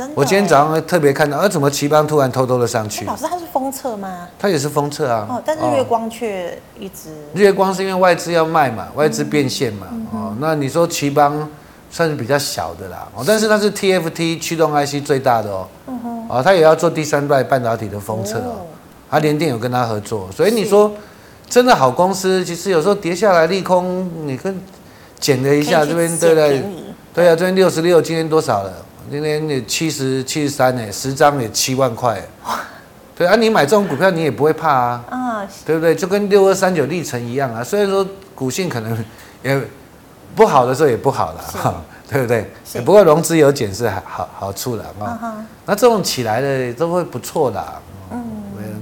[0.00, 0.14] 真的。
[0.16, 3.04] 我今天早上特别看到，啊，怎么頎邦突然偷偷的上去？
[3.04, 4.28] 老师，它是封测吗？
[4.38, 5.26] 它也是封测啊。
[5.28, 7.10] 哦，但是月光却一直。
[7.34, 9.86] 月光是因为外资要卖嘛，外资变现嘛。
[10.12, 11.48] 哦，那你说頎邦？
[11.92, 18.64] 算是比较小的啦，哦，但是它是 TFT 驱动 IC 最大的哦，嗯哼，啊，它也要做第三代半导体的封测哦，
[19.10, 20.92] 它联电有跟他合作，所以你说
[21.48, 24.56] 真的好公司，其实有时候跌下来利空，你跟
[25.18, 26.64] 捡了一下这边对不对？
[27.12, 28.72] 对啊，这边六十六，今天多少了？
[29.08, 32.20] 今天也七十七十三呢，十张也七万块，
[33.16, 35.94] 对啊，你买这种股票你也不会怕啊，啊，对不对？
[35.94, 39.04] 就跟六二三九历程一样啊，虽然说股性可能
[39.42, 39.60] 也。
[40.32, 42.48] 不好的时候也不好了，哈，对不对？
[42.64, 45.18] 是不过融资有减是好好好处了啊。
[45.20, 45.44] Uh.
[45.66, 47.62] 那这种起来的都会不错的。
[48.12, 48.22] 嗯，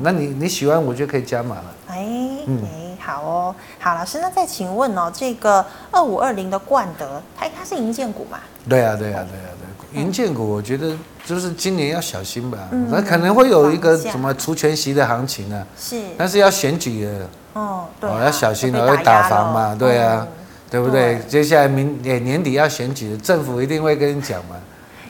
[0.03, 1.65] 那你你喜欢，我觉得可以加码了。
[1.87, 2.07] 哎，
[2.47, 2.63] 嗯，
[3.01, 8.39] 好哦，好老师，那再请问哦，这个二五二零的冠德，它它是银建股嘛？
[8.69, 9.78] 对啊，对啊，对啊，对。
[9.93, 12.59] 营建股，我觉得就是今年要小心吧。
[12.71, 15.67] 嗯，那可能会有一个什么除权息的行情啊？
[15.79, 19.77] 是，但是要选举的哦，对、啊，要小心了，会打房嘛？
[19.79, 20.27] 对啊。
[20.29, 20.35] 嗯
[20.71, 21.15] 对不对？
[21.15, 24.57] 对接下来明年年底要选举，政府一定会跟你讲嘛，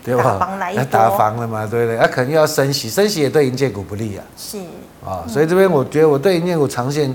[0.05, 0.57] 对吧？
[0.73, 1.97] 要打房了嘛，对不对？
[1.97, 4.23] 那、啊、可能要升息，升息也对银建股不利啊。
[4.37, 4.59] 是
[5.05, 7.12] 啊，所以这边我觉得我对银建股长线，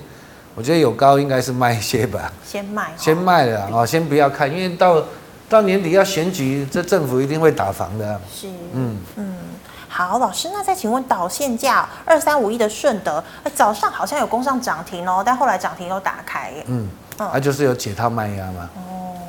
[0.56, 2.30] 我觉得有高应该是卖一些吧。
[2.46, 2.92] 先卖。
[2.98, 5.02] 先卖了啊，先不要看，因为到
[5.50, 8.20] 到年底要选举，这政府一定会打房的、啊。
[8.34, 8.48] 是。
[8.74, 8.98] 嗯。
[9.16, 9.36] 嗯，
[9.88, 16.52] 好，老师，那再请问导线价二三五一的顺德，早上好像有攻上涨停哦，但后来涨停又打开。
[16.68, 16.90] 嗯。
[17.16, 18.82] 它、啊、就是有解套卖压嘛，哦，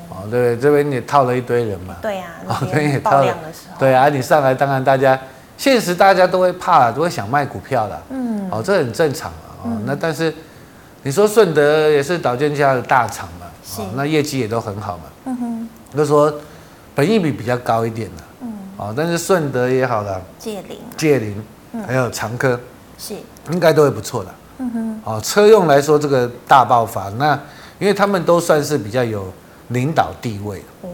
[0.08, 3.36] 哦，对，这边也套了一堆人嘛，对呀、啊，哦，这边也套了，
[3.78, 5.20] 对啊，你上来当然大家
[5.58, 10.34] 现实大家都会怕，都会想卖股票的，嗯，哦，这很正常啊，哦，嗯、那但是
[11.02, 13.82] 你说顺德也是导线价的大厂嘛，是。
[13.82, 15.02] 哦，那业绩也都很好嘛，
[15.96, 16.32] 就说
[16.94, 21.44] 本益比比较高一点的，嗯，哦，但是顺德也好了，界霖，界霖，
[21.86, 22.58] 还有长科，
[22.98, 23.14] 是。
[23.50, 24.34] 应该都会不错的。
[24.56, 27.38] 嗯哼，哦，车用来说这个大爆发，那
[27.78, 29.26] 因为他们都算是比较有
[29.68, 30.88] 领导地位哦，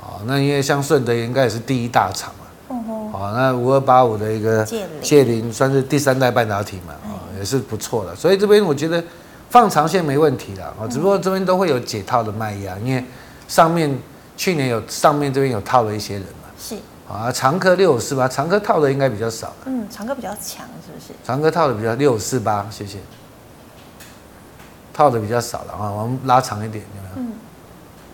[0.00, 4.64] 哦，那因为像顺德应该也是第一大厂嘛，嗯哼，哦，那五二八五的一个
[5.02, 9.02] 界霖算是第三代半导体嘛，哦，也是不错的，所以这边我觉得
[9.48, 13.02] 放长线没问题了，啊，只不过这边都会有解套的卖压，因为
[13.48, 13.98] 上面
[14.40, 16.74] 去年有上面这边有套了一些人嘛，是。
[17.06, 19.52] 啊，长科六五四八，长科套的应该比较少。
[19.66, 21.12] 嗯，长科比较强，是不是？
[21.22, 22.96] 长科套的比较六五四八，谢谢。
[24.94, 27.28] 套的比较少了啊，我们拉长一点，有没有？
[27.28, 27.32] 嗯。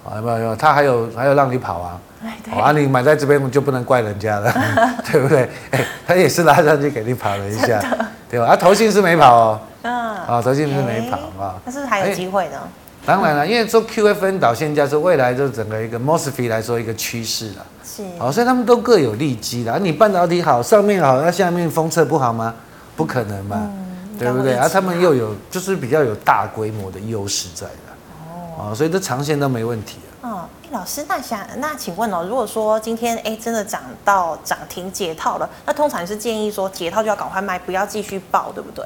[0.04, 0.38] 啊，有没有？
[0.48, 2.00] 有，他还有还有让你跑啊。
[2.24, 2.52] 哎，对。
[2.60, 4.52] 啊，你买在这边就不能怪人家了，
[5.08, 5.48] 对不对？
[5.70, 7.80] 哎，他也是拉上去给你跑了一下，
[8.28, 8.46] 对吧？
[8.46, 9.60] 啊，投信是没跑哦。
[9.82, 9.94] 嗯。
[9.94, 11.54] 啊，投信是没跑啊。
[11.64, 12.58] 但是还有机会呢。
[13.06, 17.66] 当然了，因为做 QFN 导线架是未来就整个一个 MOSFET 来说一个趋势了。
[17.84, 18.02] 是。
[18.18, 19.78] 好，所以他们都各有利基的。
[19.78, 22.52] 你半导体好，上面好，那下面封测不好吗？
[22.96, 24.54] 不可能嘛，嗯、对不对？
[24.54, 27.72] 啊他们又有就是比较有大规模的优势在的。
[28.58, 28.74] 哦。
[28.74, 29.98] 所以这长线都没问题。
[30.22, 38.84] 哦，老师，那想那请问哦，如果说今天哎真的涨到涨停解套了，那通常是建议说解套就要赶快卖，不要继续爆，对不对？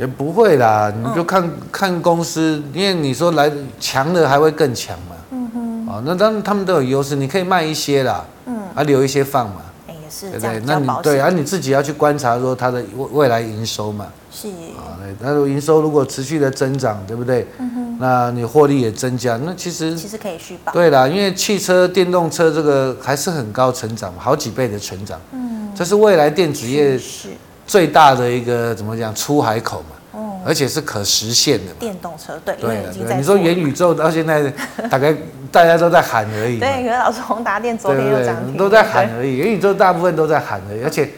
[0.00, 5.16] 也不会啦，你就看、嗯、看公司，因为你说来强的还会更强嘛。
[5.30, 5.86] 嗯哼。
[5.86, 8.24] 哦，那当然他们都有优势，你可以卖一些啦。
[8.46, 8.62] 嗯。
[8.74, 9.60] 啊，留一些放嘛。
[9.86, 10.30] 哎，也是。
[10.30, 14.06] 对对，那你对啊，你自己要去观察说它的未未来营收嘛。
[14.32, 14.48] 是。
[14.48, 17.46] 啊，对，那营收如果持续的增长，对不对？
[17.58, 17.96] 嗯哼。
[18.00, 20.72] 那你获利也增加，那其实其实可以续保。
[20.72, 25.20] 对啦，因为汽车电动车这个还是很高成长，好几倍的成长。
[25.32, 25.68] 嗯。
[25.76, 26.98] 这是未来电子业。
[26.98, 27.28] 是。
[27.70, 31.72] 最大的一个怎么讲出海口嘛，哦，而且是可实现的。
[31.78, 34.52] 电动车对，对对，你说元宇宙到现在
[34.90, 35.14] 大概
[35.52, 36.58] 大家都在喊而已。
[36.58, 39.36] 对，可是老师宏达电昨天又涨停，都在喊而已。
[39.36, 41.08] 元宇宙大部分都在喊而已，而且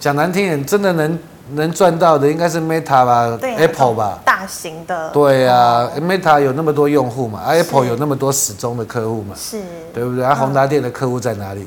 [0.00, 1.16] 讲难听点，真的能
[1.52, 5.08] 能赚到的应该是 Meta 吧，Apple 吧，大型的。
[5.10, 9.62] 对啊，Meta 有那么多用户嘛，Apple 有那么多始终的客户嘛，是，
[9.94, 10.24] 对不对？
[10.24, 11.64] 啊，宏达电的客户在哪里？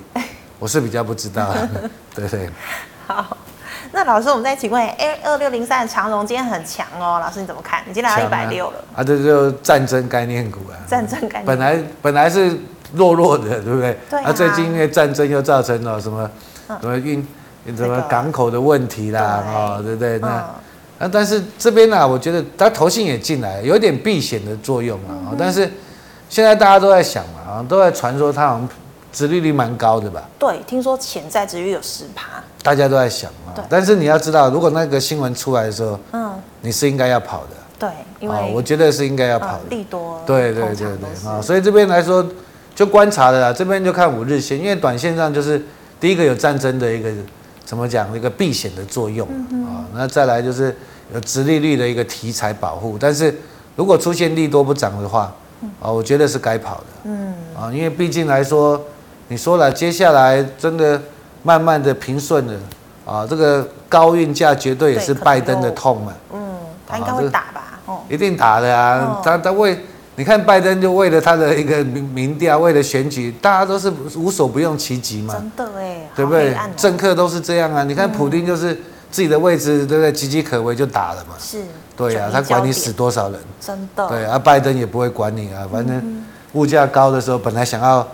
[0.60, 1.56] 我是比较不知道，
[2.14, 2.50] 对对。
[3.08, 3.38] 好。
[3.96, 7.82] 那老师，我们再请问，A 二六零三的长荣今天很强哦，老师你怎么看？
[7.88, 8.84] 你今天来到一百六了。
[8.94, 10.76] 啊，这就战争概念股啊。
[10.86, 11.46] 战争概念。
[11.46, 12.60] 本来本来是
[12.94, 13.98] 弱弱的，对不对？
[14.10, 14.34] 对啊。
[14.34, 16.30] 最近因为战争又造成了什么
[16.82, 17.26] 什么运
[17.78, 20.20] 什么港口的问题啦，哦，对不对？
[20.20, 25.32] 那啊，但是这边呢，我觉得它投信也进来，有点避险的作用啊。
[25.40, 25.72] 但是
[26.30, 28.68] 现在大家都在想嘛，啊，都在传说它好像
[29.14, 30.22] 殖利率蛮高的吧？
[30.38, 32.44] 对，听说潜在殖利率有十趴。
[32.66, 42.26] 大家都在想啊，但是你要知道，如果那个新闻出来的时候，嗯，你是应该要跑的，对，因为我觉得是应该要跑的，利多，对对对对啊，所以这边来说
[42.74, 45.64] 就观察的啦，这边就看五日线，因为短线上就是
[46.00, 47.12] 第一个有战争的一个
[47.64, 49.28] 怎么讲一个避险的作用
[49.68, 50.76] 啊，那再来就是
[51.14, 53.32] 有直利率的一个题材保护，但是
[53.76, 55.32] 如果出现利多不涨的话，
[55.80, 58.82] 啊，我觉得是该跑的，嗯，啊，因为毕竟来说，
[59.28, 61.00] 你说了接下来真的。
[61.46, 62.54] 慢慢的平顺了，
[63.06, 66.12] 啊，这个高运价绝对也是拜登的痛嘛。
[66.34, 66.40] 嗯，
[66.88, 67.80] 他应该会打吧？
[67.86, 69.22] 哦，一定打的啊！
[69.24, 69.80] 他他为
[70.16, 75.36] 你看拜登就为了他的一个民民调，为了选举，大家都是无所不用其极嘛。
[75.36, 76.58] 真的哎，对不对？
[76.76, 77.84] 政客都是这样啊！
[77.84, 78.74] 你看普丁就是
[79.12, 80.12] 自己的位置，对不对？
[80.12, 81.36] 岌岌可危就打了嘛。
[81.40, 81.62] 是。
[81.96, 83.40] 对啊，他管你死多少人。
[83.62, 84.10] 真的。
[84.10, 88.08] 对啊，拜登也不会管你啊，反正物价高的时候，本来想要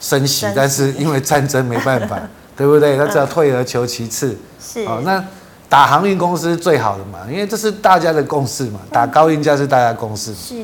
[0.00, 2.18] 升息，但是因为战争没办法。
[2.58, 2.98] 对不对？
[2.98, 5.00] 他只要退而求其次，是哦。
[5.04, 5.24] 那
[5.68, 8.80] 打航运公司最好的嘛，因为这是大家的共识嘛。
[8.90, 10.34] 打高运价是大家共识。
[10.34, 10.54] 是，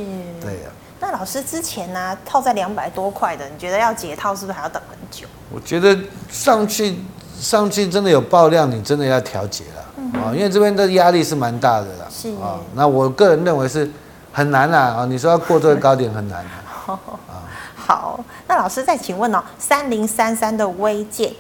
[0.41, 0.71] 对呀。
[0.99, 5.29] 那老师之前呢，套在两百多块的，你觉得要解套是不是还要等很久？
[5.53, 5.97] 我觉得
[6.31, 6.99] 上去
[7.39, 12.07] 上去真的有爆量，你真的要调节了啊，因为这边的压力是蛮大的啦。
[12.11, 13.89] 是啊，那我个人认为是
[14.33, 15.07] 很难啦啊。
[15.07, 16.99] 你说要过这个高点很难啊。
[17.77, 21.31] 好，那老师再请问哦，三零三三的微健。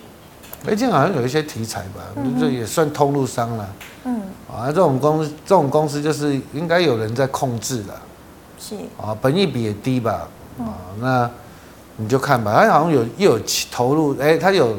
[0.64, 2.00] 最近好像有一些题材吧，
[2.40, 3.68] 这也算通路商了。
[4.04, 7.94] 嗯，啊，这种公司，这种公司就是应该有人在控制了。
[8.58, 10.26] 是啊，本益比也低吧？
[10.58, 11.30] 啊，那
[11.96, 12.54] 你就看吧。
[12.54, 14.76] 他好像有又有投入，哎，他有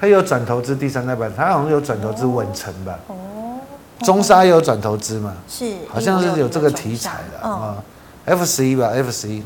[0.00, 2.96] 他有转投资第三代板，他好像有转投资稳成吧？
[3.08, 3.58] 哦，
[4.04, 5.34] 中沙也有转投资嘛？
[5.48, 7.82] 是，好像是有这个题材的啊。
[8.24, 9.42] F 十一吧，F 十一，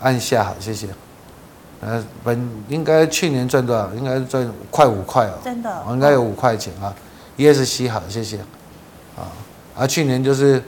[0.00, 0.88] 按下好，谢谢。
[1.80, 3.90] 呃，本应该去年赚多少？
[3.94, 5.34] 应该是赚快五块哦。
[5.42, 5.82] 真的。
[5.90, 6.94] 应该有五块钱啊。
[7.38, 8.38] ESC 好，谢谢。
[9.16, 9.24] 啊，
[9.76, 10.62] 啊，去年就是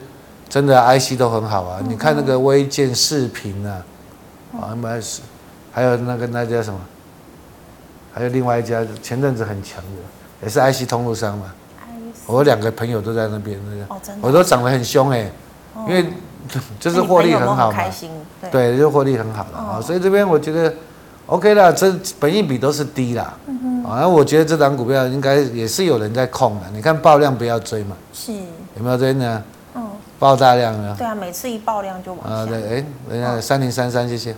[0.49, 1.79] 真的 IC 都很好啊。
[1.87, 3.83] 你看那个微健视频啊，
[4.59, 5.19] 啊，MS，
[5.71, 6.79] 还有那个那叫什么？
[8.13, 11.51] 还有另外一家前阵子很强的，也是 IC 通路商嘛。
[12.25, 15.29] 我两个朋友都在那边，那个，我都涨得很凶哎，
[15.87, 16.05] 因为
[16.79, 17.83] 就是获利很好嘛，
[18.51, 20.73] 对，就获利很好了啊，所以这边我觉得
[21.25, 28.33] OK 啦，这本益比都是低啦，嗯哼，啊，那我觉得这档股票应该也是有人在控的，你看爆量不要追嘛，是，
[28.75, 29.43] 有没有追呢？
[29.75, 29.87] 嗯，
[30.19, 34.35] 爆大量了，对啊，每次一爆量就往下，啊，对，哎，等一下三零三三，谢谢，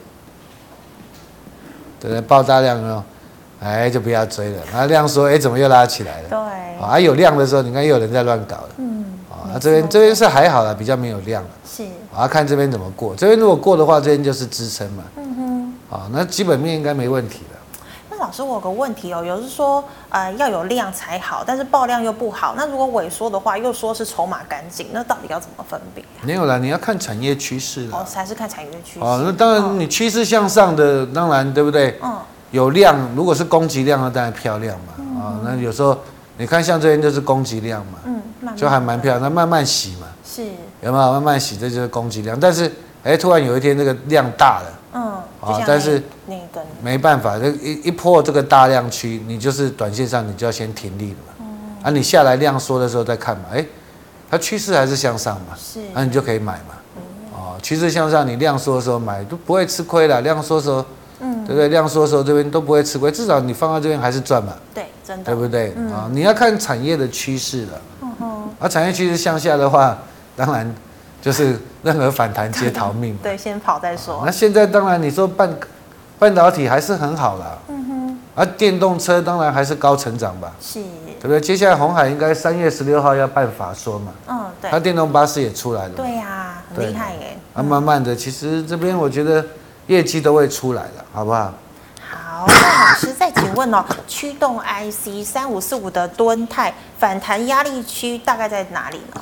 [1.99, 3.03] 对，爆大量了。
[3.61, 4.61] 哎，就不要追了。
[4.73, 6.29] 那量说，哎，怎么又拉起来了？
[6.29, 6.85] 对。
[6.85, 8.69] 啊，有量的时候，你看又有人在乱搞了。
[8.77, 9.05] 嗯。
[9.31, 11.49] 啊，那这边这边是还好了，比较没有量了。
[11.65, 11.83] 是。
[12.13, 13.15] 啊，看这边怎么过。
[13.15, 15.03] 这边如果过的话，这边就是支撑嘛。
[15.15, 15.44] 嗯哼。
[15.89, 17.59] 啊，那基本面应该没问题了。
[18.09, 22.53] 那老师，我有个问题哦，有人说，呃，要有量才好，但是爆量又不好。
[22.57, 26.03] 那如果萎缩的话，又说是筹码干净，那到底要怎么分别？
[26.21, 27.97] 没有啦，你要看产业趋势了。
[27.97, 28.99] 哦，还是看产业趋势。
[28.99, 31.99] 哦，那当然，你趋势向上的，当然对不对？
[32.03, 32.17] 嗯。
[32.51, 34.93] 有量，如果是供给量，那当然漂亮嘛。
[35.19, 35.97] 啊、嗯，那有时候
[36.37, 39.21] 你看像这边就是供给量嘛，嗯，慢慢就还蛮漂亮。
[39.21, 40.45] 那慢慢洗嘛，是，
[40.79, 41.57] 有没有慢慢洗？
[41.57, 42.39] 这就是供给量。
[42.39, 42.67] 但是，
[43.03, 45.01] 哎、欸，突然有一天这个量大了，嗯，
[45.41, 51.33] 啊，但是那根没办法，这一一破这个大量区，你就是短线上你就要先停利了嘛。
[51.41, 51.45] 嗯，
[51.83, 53.67] 啊，你下来量缩的时候再看嘛，哎、欸，
[54.31, 56.75] 它趋势还是向上嘛，是，那、啊、你就可以买嘛。
[56.95, 57.01] 嗯，
[57.33, 60.21] 哦，趋势向上，你量缩的时候买都不会吃亏了。
[60.21, 60.83] 量缩的时候。
[61.21, 61.69] 嗯，对不对？
[61.69, 64.51] 量缩的时候，这边都不会吃亏，至少你放到这边还是赚嘛。
[64.73, 65.73] 对，真的，对不对？
[65.77, 67.81] 嗯、啊，你要看产业的趋势了。
[68.01, 68.49] 嗯哼。
[68.59, 69.97] 而产业趋势向下的话，
[70.35, 70.75] 当然
[71.21, 73.19] 就是任何反弹皆逃命嘛。
[73.23, 74.23] 对，先跑再说。
[74.25, 75.55] 那现在当然你说半
[76.19, 77.57] 半导体还是很好啦。
[77.67, 78.19] 嗯哼。
[78.35, 80.51] 而电动车当然还是高成长吧。
[80.61, 80.81] 是。
[81.19, 81.41] 对不对？
[81.41, 84.11] 接下来红海应该三月十六号要办法说嘛。
[84.27, 84.71] 嗯，对。
[84.71, 85.89] 它电动巴士也出来了。
[85.95, 87.37] 对呀、啊，很厉害耶。
[87.53, 89.45] 啊，慢慢的，其实这边我觉得。
[89.87, 91.53] 业绩都会出来了，好不好？
[92.09, 99.21] 好，那老师再请问哦， 驱动 IC 三五四五的敦泰反弹压力区大概在哪里呢？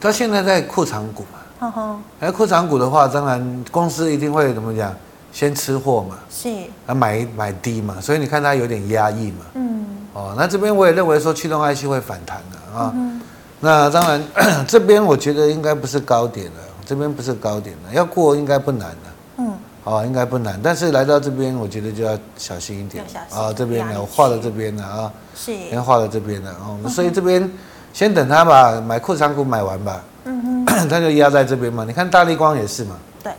[0.00, 2.02] 它现在在库藏股嘛。
[2.20, 4.94] 哎，库藏股的话，当然公司一定会怎么讲？
[5.32, 6.16] 先吃货嘛。
[6.30, 6.48] 是。
[6.86, 9.44] 啊，买买低嘛，所以你看它有点压抑嘛。
[9.54, 9.86] 嗯。
[10.14, 12.92] 哦，那这边我也认为说驱动 IC 会反弹的啊。
[12.94, 13.20] 嗯。
[13.60, 14.22] 那当然，
[14.66, 19.44] 这边我觉得应该不是高点了，这边不是高点了，要过应该不难的。
[19.84, 23.02] 哦，应该不难，但是来到这边，我觉得就要小心一点。
[23.30, 27.50] 啊，这边呢，我画了这边了啊，是，先画了这边了哦，所以这边
[27.98, 30.00] 先等它吧，买库藏股买完吧。
[30.24, 31.82] 嗯哼， 它就压在这边嘛。
[31.84, 32.94] 你看大立光也是嘛。
[33.24, 33.32] 对。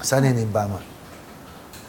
[0.00, 0.70] 三零零八嘛。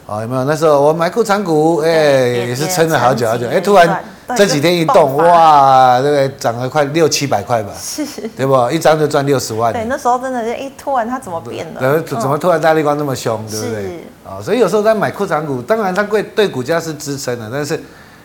[0.04, 0.44] 哦，有没有？
[0.44, 4.04] 那时候我买库藏股，哎，也是撑了好久好久，哎，突然。
[4.36, 6.28] 这几天一动，哇，对不对？
[6.38, 8.04] 涨了快六七百块吧，是，
[8.36, 8.70] 对不？
[8.70, 9.72] 一张就赚六十万。
[9.72, 12.00] 对，那时候真的是，哎，突然它怎么变了？
[12.02, 14.04] 怎么突然大立光那么凶，对不对？
[14.24, 17.82] 啊，所以有时候在买库藏股，当然它会对股价是支撑的，但是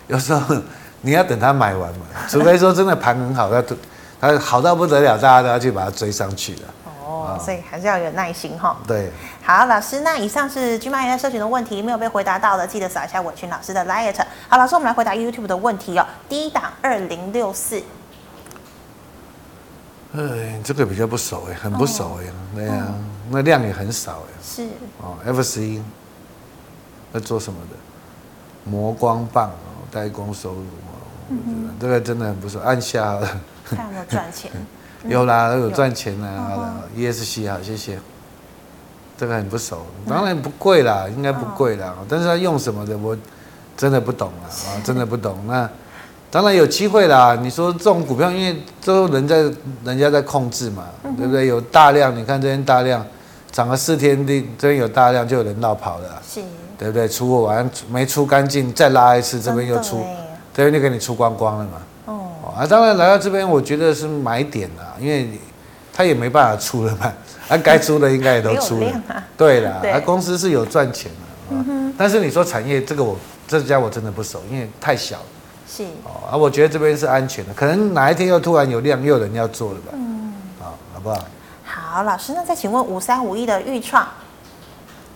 [0.08, 0.56] 有时候
[1.02, 3.64] 你要等它买完嘛， 除非说真的盘很好，它
[4.20, 6.62] 它好到不得了，大家都要去把它追上去了。
[7.06, 8.78] 哦，所以还是要有耐心哈。
[8.86, 9.10] 对。
[9.44, 14.18] 好，老师，那以上是军妈也在社群的问题，没有被回答到的，记得扫一下伟群老师的 liet。
[14.50, 16.06] 好，老师，我们来回答 YouTube 的问题哦。
[16.28, 17.82] 第一档二零六四，
[20.14, 22.88] 哎，这个比较不熟哎，很不熟哎，对呀，
[23.30, 24.34] 那量也很少哎。
[24.44, 24.68] 是。
[25.02, 25.82] 哦，F 十一，
[27.14, 28.70] 在做什么的？
[28.70, 30.66] 磨光棒哦，代工收入
[31.30, 32.62] 哦，这个真的很不错。
[32.62, 33.18] 按下，
[33.66, 34.52] 看有没有赚钱？
[35.08, 36.28] 有啦，都有赚钱啦。
[36.50, 38.00] 好的，ESC 好，谢谢。
[39.18, 41.96] 这个很不熟，当然不贵啦，应该不贵啦。
[42.08, 43.18] 但是他用什么的，我
[43.76, 45.36] 真的不懂了啊， 真的不懂。
[45.48, 45.68] 那
[46.30, 47.36] 当然有机会啦。
[47.42, 49.44] 你说这种股票，因为都人在
[49.84, 50.86] 人家在控制嘛，
[51.18, 51.48] 对不对？
[51.48, 53.04] 有大量，你看这边大量
[53.52, 56.42] 涨了四天的，这边有大量，就有人闹跑了，是，
[56.78, 57.08] 对不对？
[57.08, 60.06] 出货完没出干净，再拉一次，这边又出，
[60.58, 61.72] 这边就给你出光光了嘛。
[62.06, 65.30] 哦，啊，当然来到这边，我觉得是买点啦，因为
[65.94, 67.14] 他也没办法出了嘛。
[67.48, 69.04] 啊，该出的应该也都出了，
[69.38, 71.12] 对啦，啊公司是有赚钱
[71.52, 73.16] 的，但是你说产业这个我
[73.48, 75.24] 这家我真的不熟，因为太小了，
[75.70, 75.84] 是。
[76.04, 81.24] 哦，啊，我觉得这边是安全的，可能哪一天又突然有量，又有人要做了吧，嗯，啊，好不好？
[81.64, 84.08] 好，老师，那再请问五三五一的预创，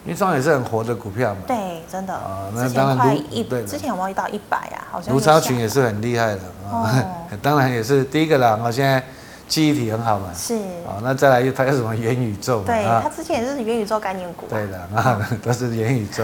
[0.06, 4.82] 钰创也是很活的股票嘛，对，真的啊，那当然一对，之前有没有遇到一百啊？
[4.92, 6.42] 好像卢超群也是很厉害的
[6.72, 7.04] 啊，
[7.42, 9.04] 当然也是第一个啦，我现在。
[9.48, 10.28] 记忆体很好嘛？
[10.34, 10.56] 是。
[10.86, 12.64] 哦，那再来它有什么元宇宙？
[12.64, 14.46] 对，它之前也是元宇宙概念股。
[14.50, 16.24] 对的啊， 都是元宇宙？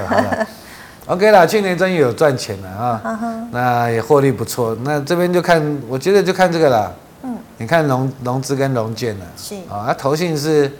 [1.07, 3.19] OK 啦，去年真有赚钱了啊，
[3.51, 4.77] 那也获利不错。
[4.81, 6.89] 那这边就看，我觉得就看这个啦。
[7.23, 7.37] 嗯。
[7.57, 9.25] 你看融融资跟融券了。
[9.35, 9.55] 是。
[9.69, 10.71] 啊，那投信是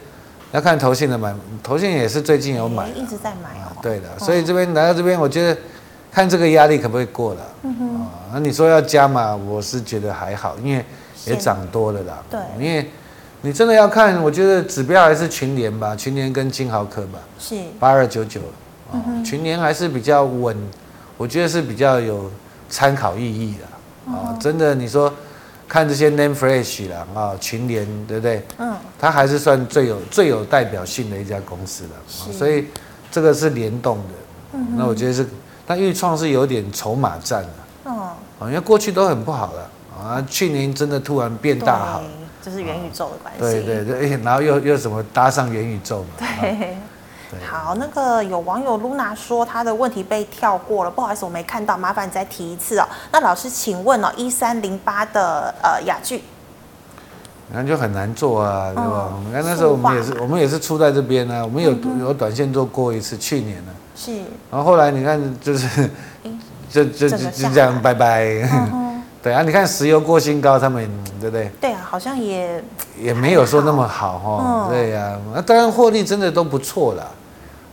[0.51, 3.75] 要看投信的买，投信也是最近有买，一直在买哦。
[3.81, 5.59] 对的，所以这边来到这边，我觉得
[6.11, 7.41] 看这个压力可不可以过了。
[7.63, 8.01] 嗯哼。
[8.01, 10.83] 啊，那你说要加码，我是觉得还好，因为
[11.25, 12.23] 也涨多了啦。
[12.29, 12.39] 对。
[12.57, 12.89] 因为
[13.41, 17.19] 你真的要看，我觉得指标还是群联吧，群联跟金豪科吧。
[17.37, 17.55] 是。
[17.79, 18.41] 八二九九。
[18.93, 20.55] 嗯群联还是比较稳，
[21.17, 22.31] 我觉得是比较有
[22.69, 24.33] 参考意义的啊。
[24.39, 25.13] 真的，你说
[25.67, 28.41] 看这些 name flash 啦啊，群联对不对？
[28.57, 31.89] 嗯，它还是算最有最有代表性的一家公司了。
[32.07, 32.67] 所以
[33.11, 34.13] 这个是联动的。
[34.53, 35.27] 嗯，那我觉得是，
[35.65, 37.49] 但钰创是有点筹码战了。
[37.83, 42.03] 哦，因为过去都很不好了啊，去年真的突然变大好，
[42.41, 43.39] 这是元宇宙的关系。
[43.39, 46.07] 对对对，然后又又什么搭上元宇宙嘛？
[46.39, 46.77] 对。
[47.45, 52.87] 好，那个有网友 Luna 说他的问题被跳过了，不好意思，我没看到，麻烦你再提一次哦。
[53.11, 56.23] 那老师，请问哦，一三零八的呃雅聚，
[57.51, 59.13] 那就很难做啊，对吧？
[59.25, 63.71] 你看那时候我们也是，我们也是出在这边呢，我们有有短线做过一次，去年呢。
[63.95, 64.15] 是。
[64.49, 65.89] 然后后来你看，就是
[66.69, 68.49] 就就就就这样拜拜。
[69.21, 71.51] 对啊，你看石油过新高，他们对不对？
[71.59, 72.63] 对啊，好像也
[72.97, 74.67] 也没有说那么好哈。
[74.69, 77.03] 对呀，那当然获利真的都不错啦。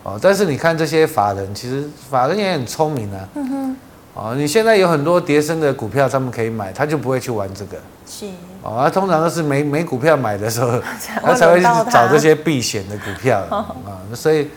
[0.04, 3.28] 哦，但是你看这些法人，其实法人也很聪明啊。
[3.34, 3.76] 嗯哼。
[4.14, 7.76] 哦，你现在有很多叠升的股票，他们可以买，他就不会去玩这个。
[8.06, 8.26] 是。
[8.62, 10.80] 哦，他通常都是没没股票买的时候，
[11.20, 13.74] 他才会去找这些避险的股票啊。
[14.14, 14.48] 所以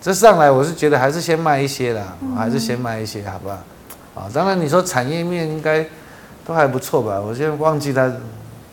[0.00, 3.58] 这上来，我是觉得还是先卖一些啦，还是先卖一些，好不好？
[4.14, 5.84] 啊，当然你说产业面应该
[6.46, 7.18] 都还不错吧。
[7.18, 8.08] 我现在忘记他，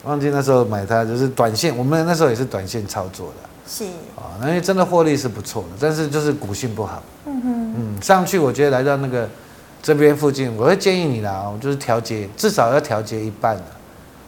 [0.04, 3.50] 忘记那时候买它就是短线，我们那时候也是短线操作的。
[3.68, 3.86] 是
[4.16, 7.02] 啊，那因为真的获利是不错的，但是就是股性不好。
[7.26, 9.30] 嗯哼，嗯，上去我觉得来到那个
[9.82, 13.64] 这边附近，我会建议你啦，我就是调节，至少要调节一半的。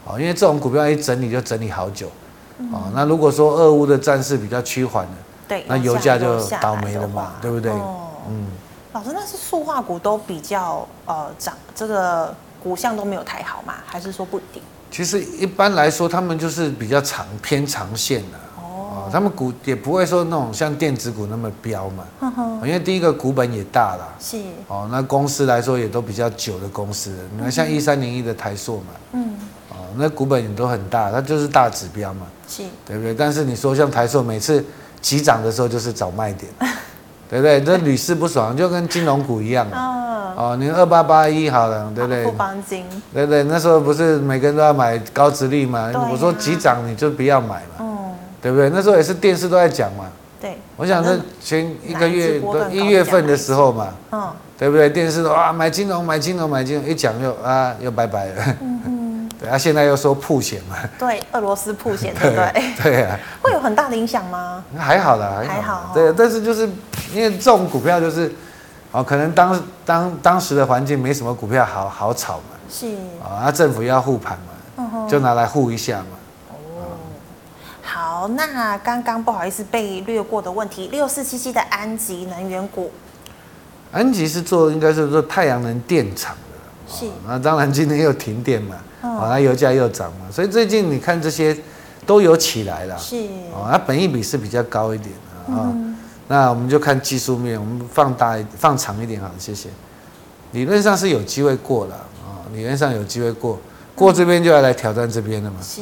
[0.05, 2.07] 哦，因为这种股票一整理就整理好久。
[2.71, 5.11] 哦，那如果说俄乌的战事比较趋缓了，
[5.47, 7.71] 对，那油价就倒霉了嘛，对不对？
[7.71, 8.47] 哦嗯，
[8.93, 13.73] 老师，那是塑化股都比较呃涨，这个股相都没有太好嘛？
[13.85, 14.61] 还是说不一定？
[14.91, 18.37] 其实一般来说，他们就是比较长偏长线的。
[19.11, 22.03] 他们股也不会说那种像电子股那么飙嘛，
[22.63, 24.37] 因为第一个股本也大了，是。
[24.67, 29.33] 哦，那公司来说也都比较久的公司，你看像一三零一的台塑嘛，嗯，
[29.69, 33.13] 哦，那股本也都很大，它就是大指标嘛，是，对不对？
[33.13, 34.63] 但是你说像台塑每次
[35.01, 36.51] 急涨的时候就是找卖点，
[37.29, 37.61] 对不对？
[37.61, 42.23] 这屡试不爽，就跟金融股一样啊，哦，你二八八一好了，对不对？
[42.25, 43.43] 富邦金，对不对？
[43.43, 45.91] 那时候不是每个人都要买高值率嘛？
[46.11, 47.85] 我说急涨你就不要买嘛。
[48.43, 48.69] 对不对？
[48.69, 50.05] 那时候也是电视都在讲嘛。
[50.39, 50.57] 对。
[50.75, 52.39] 我想那前一个月
[52.69, 54.89] 一月份的时候嘛，嗯，对不对？
[54.89, 58.43] 电视都啊买金融买金融买金融，一讲就啊又拜拜了。
[58.61, 59.29] 嗯哼。
[59.39, 60.75] 对啊，现在又说破险嘛。
[60.97, 62.73] 对，俄罗斯破险， 对不对？
[62.81, 63.19] 对啊。
[63.41, 64.63] 会有很大的影响吗？
[64.77, 65.91] 还好啦，还好。
[65.93, 66.69] 对，但是就是
[67.13, 68.31] 因为这种股票就是，
[68.91, 72.55] 哦，可能当当当时的环境没什么股票好好炒嘛。
[72.69, 72.87] 是。
[73.21, 74.37] 啊，那政府要护盘
[74.77, 76.05] 嘛，就拿来护一下嘛。
[77.93, 82.91] 好，那刚刚不好意思被略过的问题，六四七七的安吉能源股，
[83.91, 87.05] 安吉是做应该是做太阳能电厂的，是。
[87.27, 91.55] 那当然今天又停电嘛，哦，那油价又涨嘛，所以最近你看这些
[92.03, 93.15] 都有起来了，是。
[93.53, 95.11] 哦，那本益比是比较高一点
[95.47, 95.71] 的啊。
[96.27, 99.69] 那我们就看技术面，我们放大一放长一点好，谢谢。
[100.53, 103.59] 理论上是有机会过了啊，理论上有机会过，
[103.93, 105.81] 过这边就要来挑战这边了嘛，是。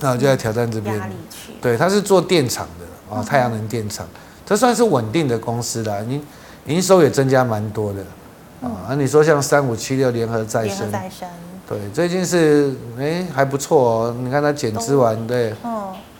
[0.00, 1.12] 那我就在挑战这边，
[1.60, 4.06] 对，他是做电厂的啊，太阳能电厂，
[4.46, 6.22] 这算是稳定的公司了，你
[6.66, 8.00] 营收也增加蛮多的
[8.62, 8.94] 啊。
[8.94, 10.90] 你说像三五七六联合再生，
[11.68, 15.50] 对，最近是哎还不错哦，你看它减资完，对，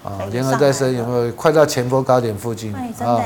[0.03, 3.21] 啊，联合再生有没有快到前波高点附近啊？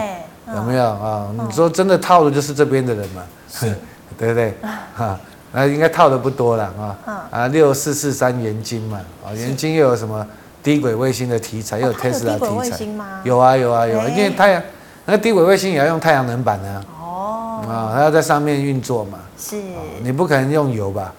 [0.55, 1.29] 有没有啊？
[1.49, 3.23] 你说真的套的就是这边的人嘛，
[4.19, 4.55] 对不对？
[4.95, 5.19] 哈，
[5.53, 6.65] 那应该套的不多了
[7.07, 7.29] 啊。
[7.31, 10.27] 啊，六四四三元金嘛，啊，元金又有什么？
[10.63, 12.87] 低轨卫星的题材，又有特斯拉题材，
[13.25, 14.63] 有啊有啊有啊，因为太阳
[15.05, 16.85] 那低轨卫星也要用太阳能板呢。
[17.01, 19.19] 哦，啊，它要在上面运作嘛。
[19.37, 19.57] 是。
[20.03, 21.13] 你不可能用油吧？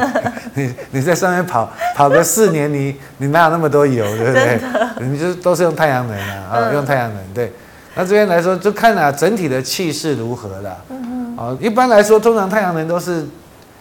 [0.54, 4.60] 你你在上面跑跑个四年，你你哪有那么多油，对不对？
[5.06, 7.34] 你就都是用太阳能啊，啊，用太阳能。
[7.34, 7.52] 对。
[7.94, 10.76] 那这边来说，就看啊，整体的气势如何了。
[10.88, 11.36] 嗯嗯。
[11.36, 13.26] 啊，一般来说，通常太阳能都是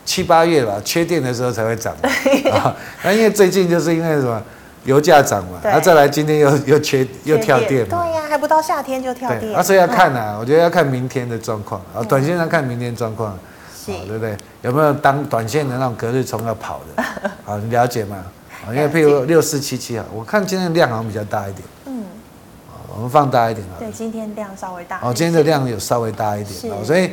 [0.04, 1.94] 七八月吧，缺电的时候才会涨。
[2.52, 4.42] 啊，那因为最近就是因为什么？
[4.86, 7.88] 油价涨嘛，那再来今天又 又缺又跳电。
[7.90, 13.38] 嘛，对呀，还不到夏天就跳电，所以要看呐，我觉得要看明天的状况啊，短线上看明天状况，
[13.76, 14.38] 是，对不对？
[14.62, 17.04] 有没有当短线的那种隔日冲要跑的？
[17.44, 18.18] 好， 你了解吗？
[18.66, 22.04] 啊，因为譬如六四七七啊，我看今天的量好像比较大一点，嗯，
[22.96, 27.12] 我们放大一点啊，对，今天量稍微大，哦，今天的量有稍微大一点，所以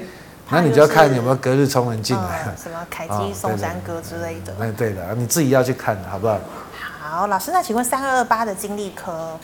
[0.51, 4.55] 那你就要看有没有隔日冲人进来，什么凯基松山哥之类的。
[4.59, 6.39] 那对的，你自己要去看，好不好？
[7.15, 9.39] 好，老师，那请问三二二八的金利科，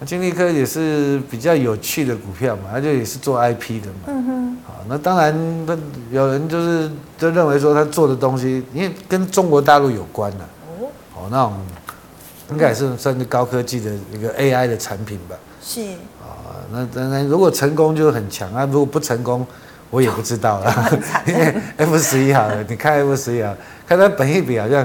[0.00, 3.94] 那金利科也是比较有趣的股票嘛，它就也是做 IP 的嘛。
[4.06, 4.56] 嗯哼。
[4.66, 5.76] 好，那当然，那
[6.10, 10.44] 有人就是就认为说他做的东西，因为跟中国大陆有关的。
[10.64, 10.88] 哦。
[11.14, 11.52] 哦，那种
[12.52, 15.36] 应该也是算是高科技的一个 AI 的产品吧。
[15.62, 15.82] 是。
[16.22, 19.46] 啊，那当然，如果成功就很强啊，如果不成功。
[19.88, 20.90] 我也不知道了，
[21.28, 23.54] 因为 F 十一好了，你看 F 十一啊，
[23.86, 24.84] 看它本益比好像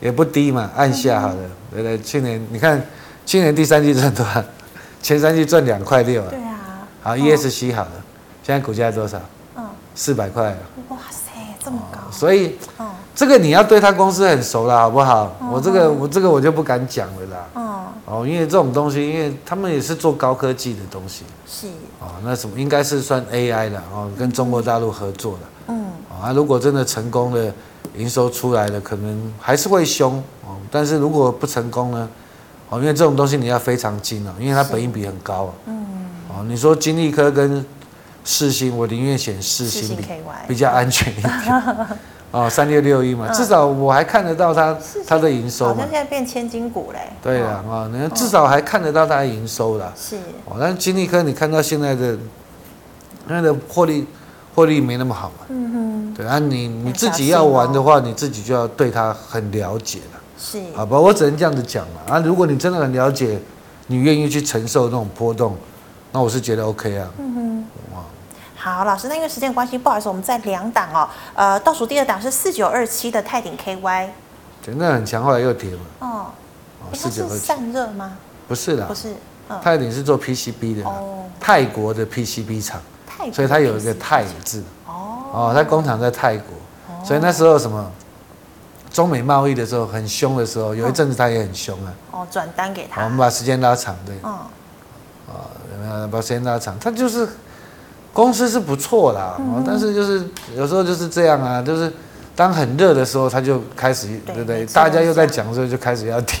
[0.00, 1.36] 也不低嘛，按下好了，
[1.70, 1.98] 对不对？
[2.00, 2.82] 去年你看，
[3.26, 4.42] 去年第三季赚多少？
[5.02, 6.28] 前三季赚两块六啊。
[6.30, 6.58] 对啊。
[7.02, 7.92] 好，ESC 好了，
[8.42, 9.18] 现在股价多少？
[9.56, 9.64] 嗯。
[9.94, 10.54] 四百块。
[10.88, 11.30] 哇塞，
[11.62, 11.98] 这么高。
[12.10, 12.56] 所以，
[13.14, 15.34] 这个你要对他公司很熟了，好不好？
[15.50, 17.48] 我这个我这个我就不敢讲了啦。
[17.54, 17.86] 嗯。
[18.04, 21.24] 哦，因为这种东西，因为他们也是做高科技的东西。
[21.46, 21.66] 是。
[22.00, 25.40] 哦，那什么应该是算 AI 的哦，跟中国大陆合作的。
[25.68, 25.86] 嗯。
[26.22, 27.52] 啊，如果真的成功了，
[27.96, 30.56] 营收出来了，可能还是会凶哦。
[30.70, 32.08] 但是如果不成功呢？
[32.68, 35.52] 哦，因为这种东西你要非常精啊，因为它本益比很高啊。
[35.66, 35.86] 嗯。
[36.28, 37.64] 哦，你说金利科跟
[38.24, 40.04] 世星，我宁愿选世星比
[40.48, 41.34] 比较安全一点。
[42.30, 45.74] 哦，三六六一嘛，至少我还看得到它它的营收嘛。
[45.74, 47.00] 好像现在变千金股嘞。
[47.20, 49.92] 对啊，啊，你至少还看得到它的营收啦。
[49.96, 50.16] 是。
[50.44, 52.16] 哦，但是金利科你看到现在的，
[53.26, 54.06] 那个获利
[54.54, 55.46] 获利没那么好嘛。
[55.48, 56.14] 嗯哼。
[56.14, 60.20] 对啊，你你自己要玩的话，你自己就要对它很了解了。
[60.38, 60.60] 是。
[60.74, 62.14] 好吧，我只能这样子讲嘛。
[62.14, 63.40] 啊，如果你真的很了解，
[63.86, 65.56] 你愿意去承受那种波动，
[66.12, 67.08] 那我是觉得 OK 啊。
[67.18, 67.64] 嗯哼。
[68.62, 71.08] 好，老师，那因为时间关系，不好意思，我们在两档哦。
[71.34, 74.08] 呃，倒数第二档是四九二七的泰鼎 KY，
[74.62, 75.78] 真的很强，后来又跌了。
[76.00, 76.26] 哦，
[76.92, 78.18] 四九二七散热吗？
[78.46, 79.14] 不是的，不是。
[79.62, 82.78] 泰鼎是做 PCB 的，哦，泰国的 PCB 厂，
[83.32, 84.62] 所以它有一个泰字。
[84.86, 84.92] 哦，
[85.32, 86.56] 哦，它工厂在泰国，
[87.04, 87.90] 所以那时候什么
[88.90, 91.92] 中美贸易的时候很凶的时候，有一阵子它也很凶啊。
[92.12, 93.04] 哦，转单给他。
[93.04, 94.14] 我们把时间拉长，对。
[94.22, 94.32] 嗯。
[95.90, 97.28] 啊，把时间拉长，它就是。
[98.12, 101.90] 公司是不错啦，嗯、但是就是有时候就是这样啊，就是
[102.34, 104.66] 当很热的时候，它就开始，对，对不对？
[104.66, 106.38] 大家又在讲的时候，就开始要跌，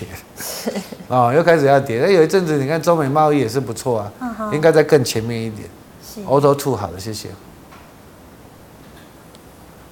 [1.08, 2.00] 啊、哦，又开始要跌。
[2.00, 5.68] 那有一阵子，你看中美贸易也是不错啊，嗯、应该在更前面一点。
[6.12, 7.28] 是 Auto Two 好了，谢谢。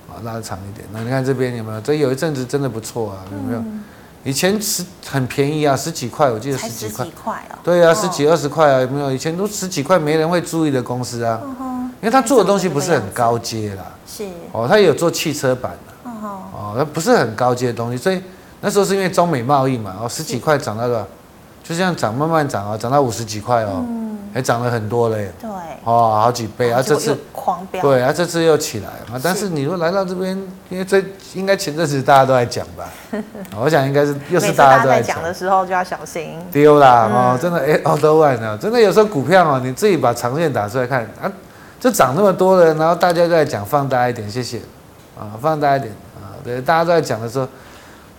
[0.08, 0.86] 啊，拉长一点。
[0.92, 1.80] 那你看这边有没有？
[1.80, 3.58] 这有一阵子真的不错啊，有没有？
[3.60, 3.84] 嗯、
[4.24, 7.06] 以前十很便宜啊，十几块，我记得十几块。
[7.62, 9.12] 对啊，十几二十块啊，有没有？
[9.12, 11.40] 以前都十几块，没人会注意的公司啊。
[11.44, 18.22] 嗯因为他做的东西不是很高阶啦，是哦，他也有做汽车版的，哦，那不是很高阶的东西，所以
[18.60, 21.04] 那时候是因为中美贸易嘛，哦，十几块涨到了，
[21.64, 23.84] 就这样涨，慢慢涨啊，涨到五十几块哦，
[24.33, 25.49] 还涨了很多嘞，对，
[25.85, 30.37] 哦，好几倍啊，这次狂飙，对啊，这次又起来了，但是你说来到这边，
[30.68, 31.03] 因为这
[31.35, 32.89] 应该前阵子大家都在讲吧，
[33.61, 35.22] 我想应该是又是大家都在讲。
[35.22, 36.39] 的时候就要小心。
[36.51, 41.31] 丢啦，哦，真的哎，Auto One 啊，真的有时候股票哦，你自己把长线打出来看啊。
[41.81, 44.59] 就涨那么多人，然后大家都在讲放大一点，谢谢，
[45.16, 47.47] 啊，放大一点啊，对，大家都在讲的时候，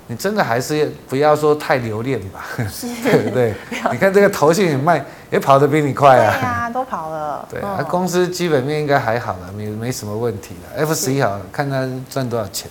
[0.09, 2.87] 你真的还是不要说太留恋吧，是。
[3.03, 3.53] 对不对？
[3.91, 10.81] 你看这个投信也卖，也跑得比你快啊，对啊，都跑了，对，啊，公司基本面应该还好了，没没什么问题了。
[10.83, 12.69] F 十一好了，看它赚多少钱，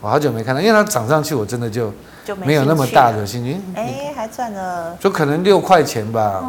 [0.00, 1.92] 我好久没看到，因为它涨上去，我真的就。
[2.44, 6.44] 没有那么大的心情，哎，还赚了，就可能六块钱吧。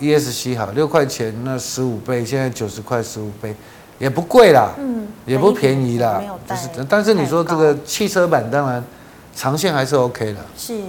[0.00, 3.54] ESC 好，六块钱那十五倍，现在九十块十五倍，
[4.00, 8.82] 也不贵啦，嗯，也不便宜啦，就是，但是你说这个汽车版当然
[9.34, 10.40] 长线还是 OK 的。
[10.56, 10.80] 是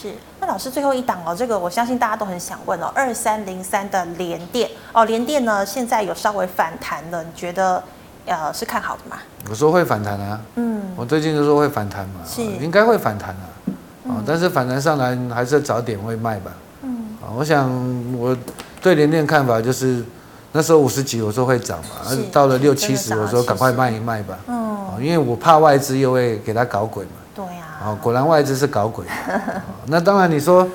[0.00, 7.82] 是，那老师最后一档哦，这个我相信大家都很想问哦，二三零三的联电哦，联电呢现在有稍微反弹了，你觉得
[8.26, 9.16] 呃是看好的吗？
[9.48, 13.48] 我说会反弹啊，嗯，我最近就说会反弹嘛，是应该会反弹啊。
[14.06, 16.52] 啊，但是反弹上来还是早点会卖吧。
[16.82, 17.70] 嗯，啊，我想
[18.18, 18.36] 我
[18.82, 20.04] 对联电看法就是，
[20.52, 24.38] 那时候五十几我说会涨嘛，是到了六七十我说赶快卖一卖吧。
[24.48, 27.12] 嗯，因为我怕外资又会给他搞鬼嘛。
[27.84, 27.96] 对呀。
[27.96, 29.04] 啊，果然外资是搞鬼。
[29.86, 30.66] 那当然你说，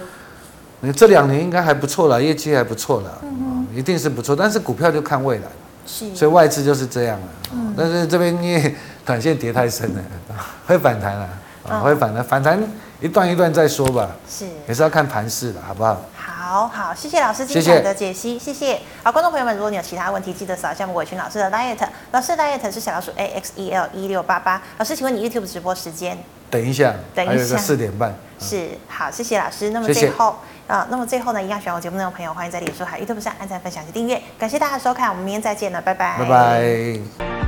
[0.82, 4.36] 你这两年应该还不错了，业绩还不错了，嗯，一定是不错。
[4.36, 5.46] 但是股票就看未来。
[5.86, 6.16] 是。
[6.16, 7.28] 所以外资就是这样了。
[7.54, 7.74] 嗯。
[7.78, 10.02] 但是这边因为短线跌太深了，
[10.68, 11.30] 会反弹了。
[11.68, 12.60] 啊，会反弹，反弹
[13.00, 14.10] 一段一段再说吧。
[14.28, 16.02] 是，也是要看盘势的，好不好？
[16.16, 18.82] 好好，谢谢老师精彩的解析，谢谢，谢谢。
[19.04, 21.78] 好，观众朋友们，如果你有其他问题，记得扫一下我们伟群老师的 liet，
[22.12, 24.60] 老师的 liet 是小老鼠 A X E L 一六八八。
[24.80, 26.18] 老师，请问你 YouTube 直播时间？
[26.50, 28.14] 等一下，等一下，四点半。
[28.40, 29.70] 是，好，谢谢老师。
[29.72, 30.36] 那么最后
[30.68, 34.22] 啊，那么最后呢，一样喜欢我节目内容的朋友，欢迎在脸书还有 YouTube 上按赞、分享及订阅。
[34.38, 36.18] 感谢大家的收看，我们明天再见了，拜拜。
[36.18, 37.39] 拜拜。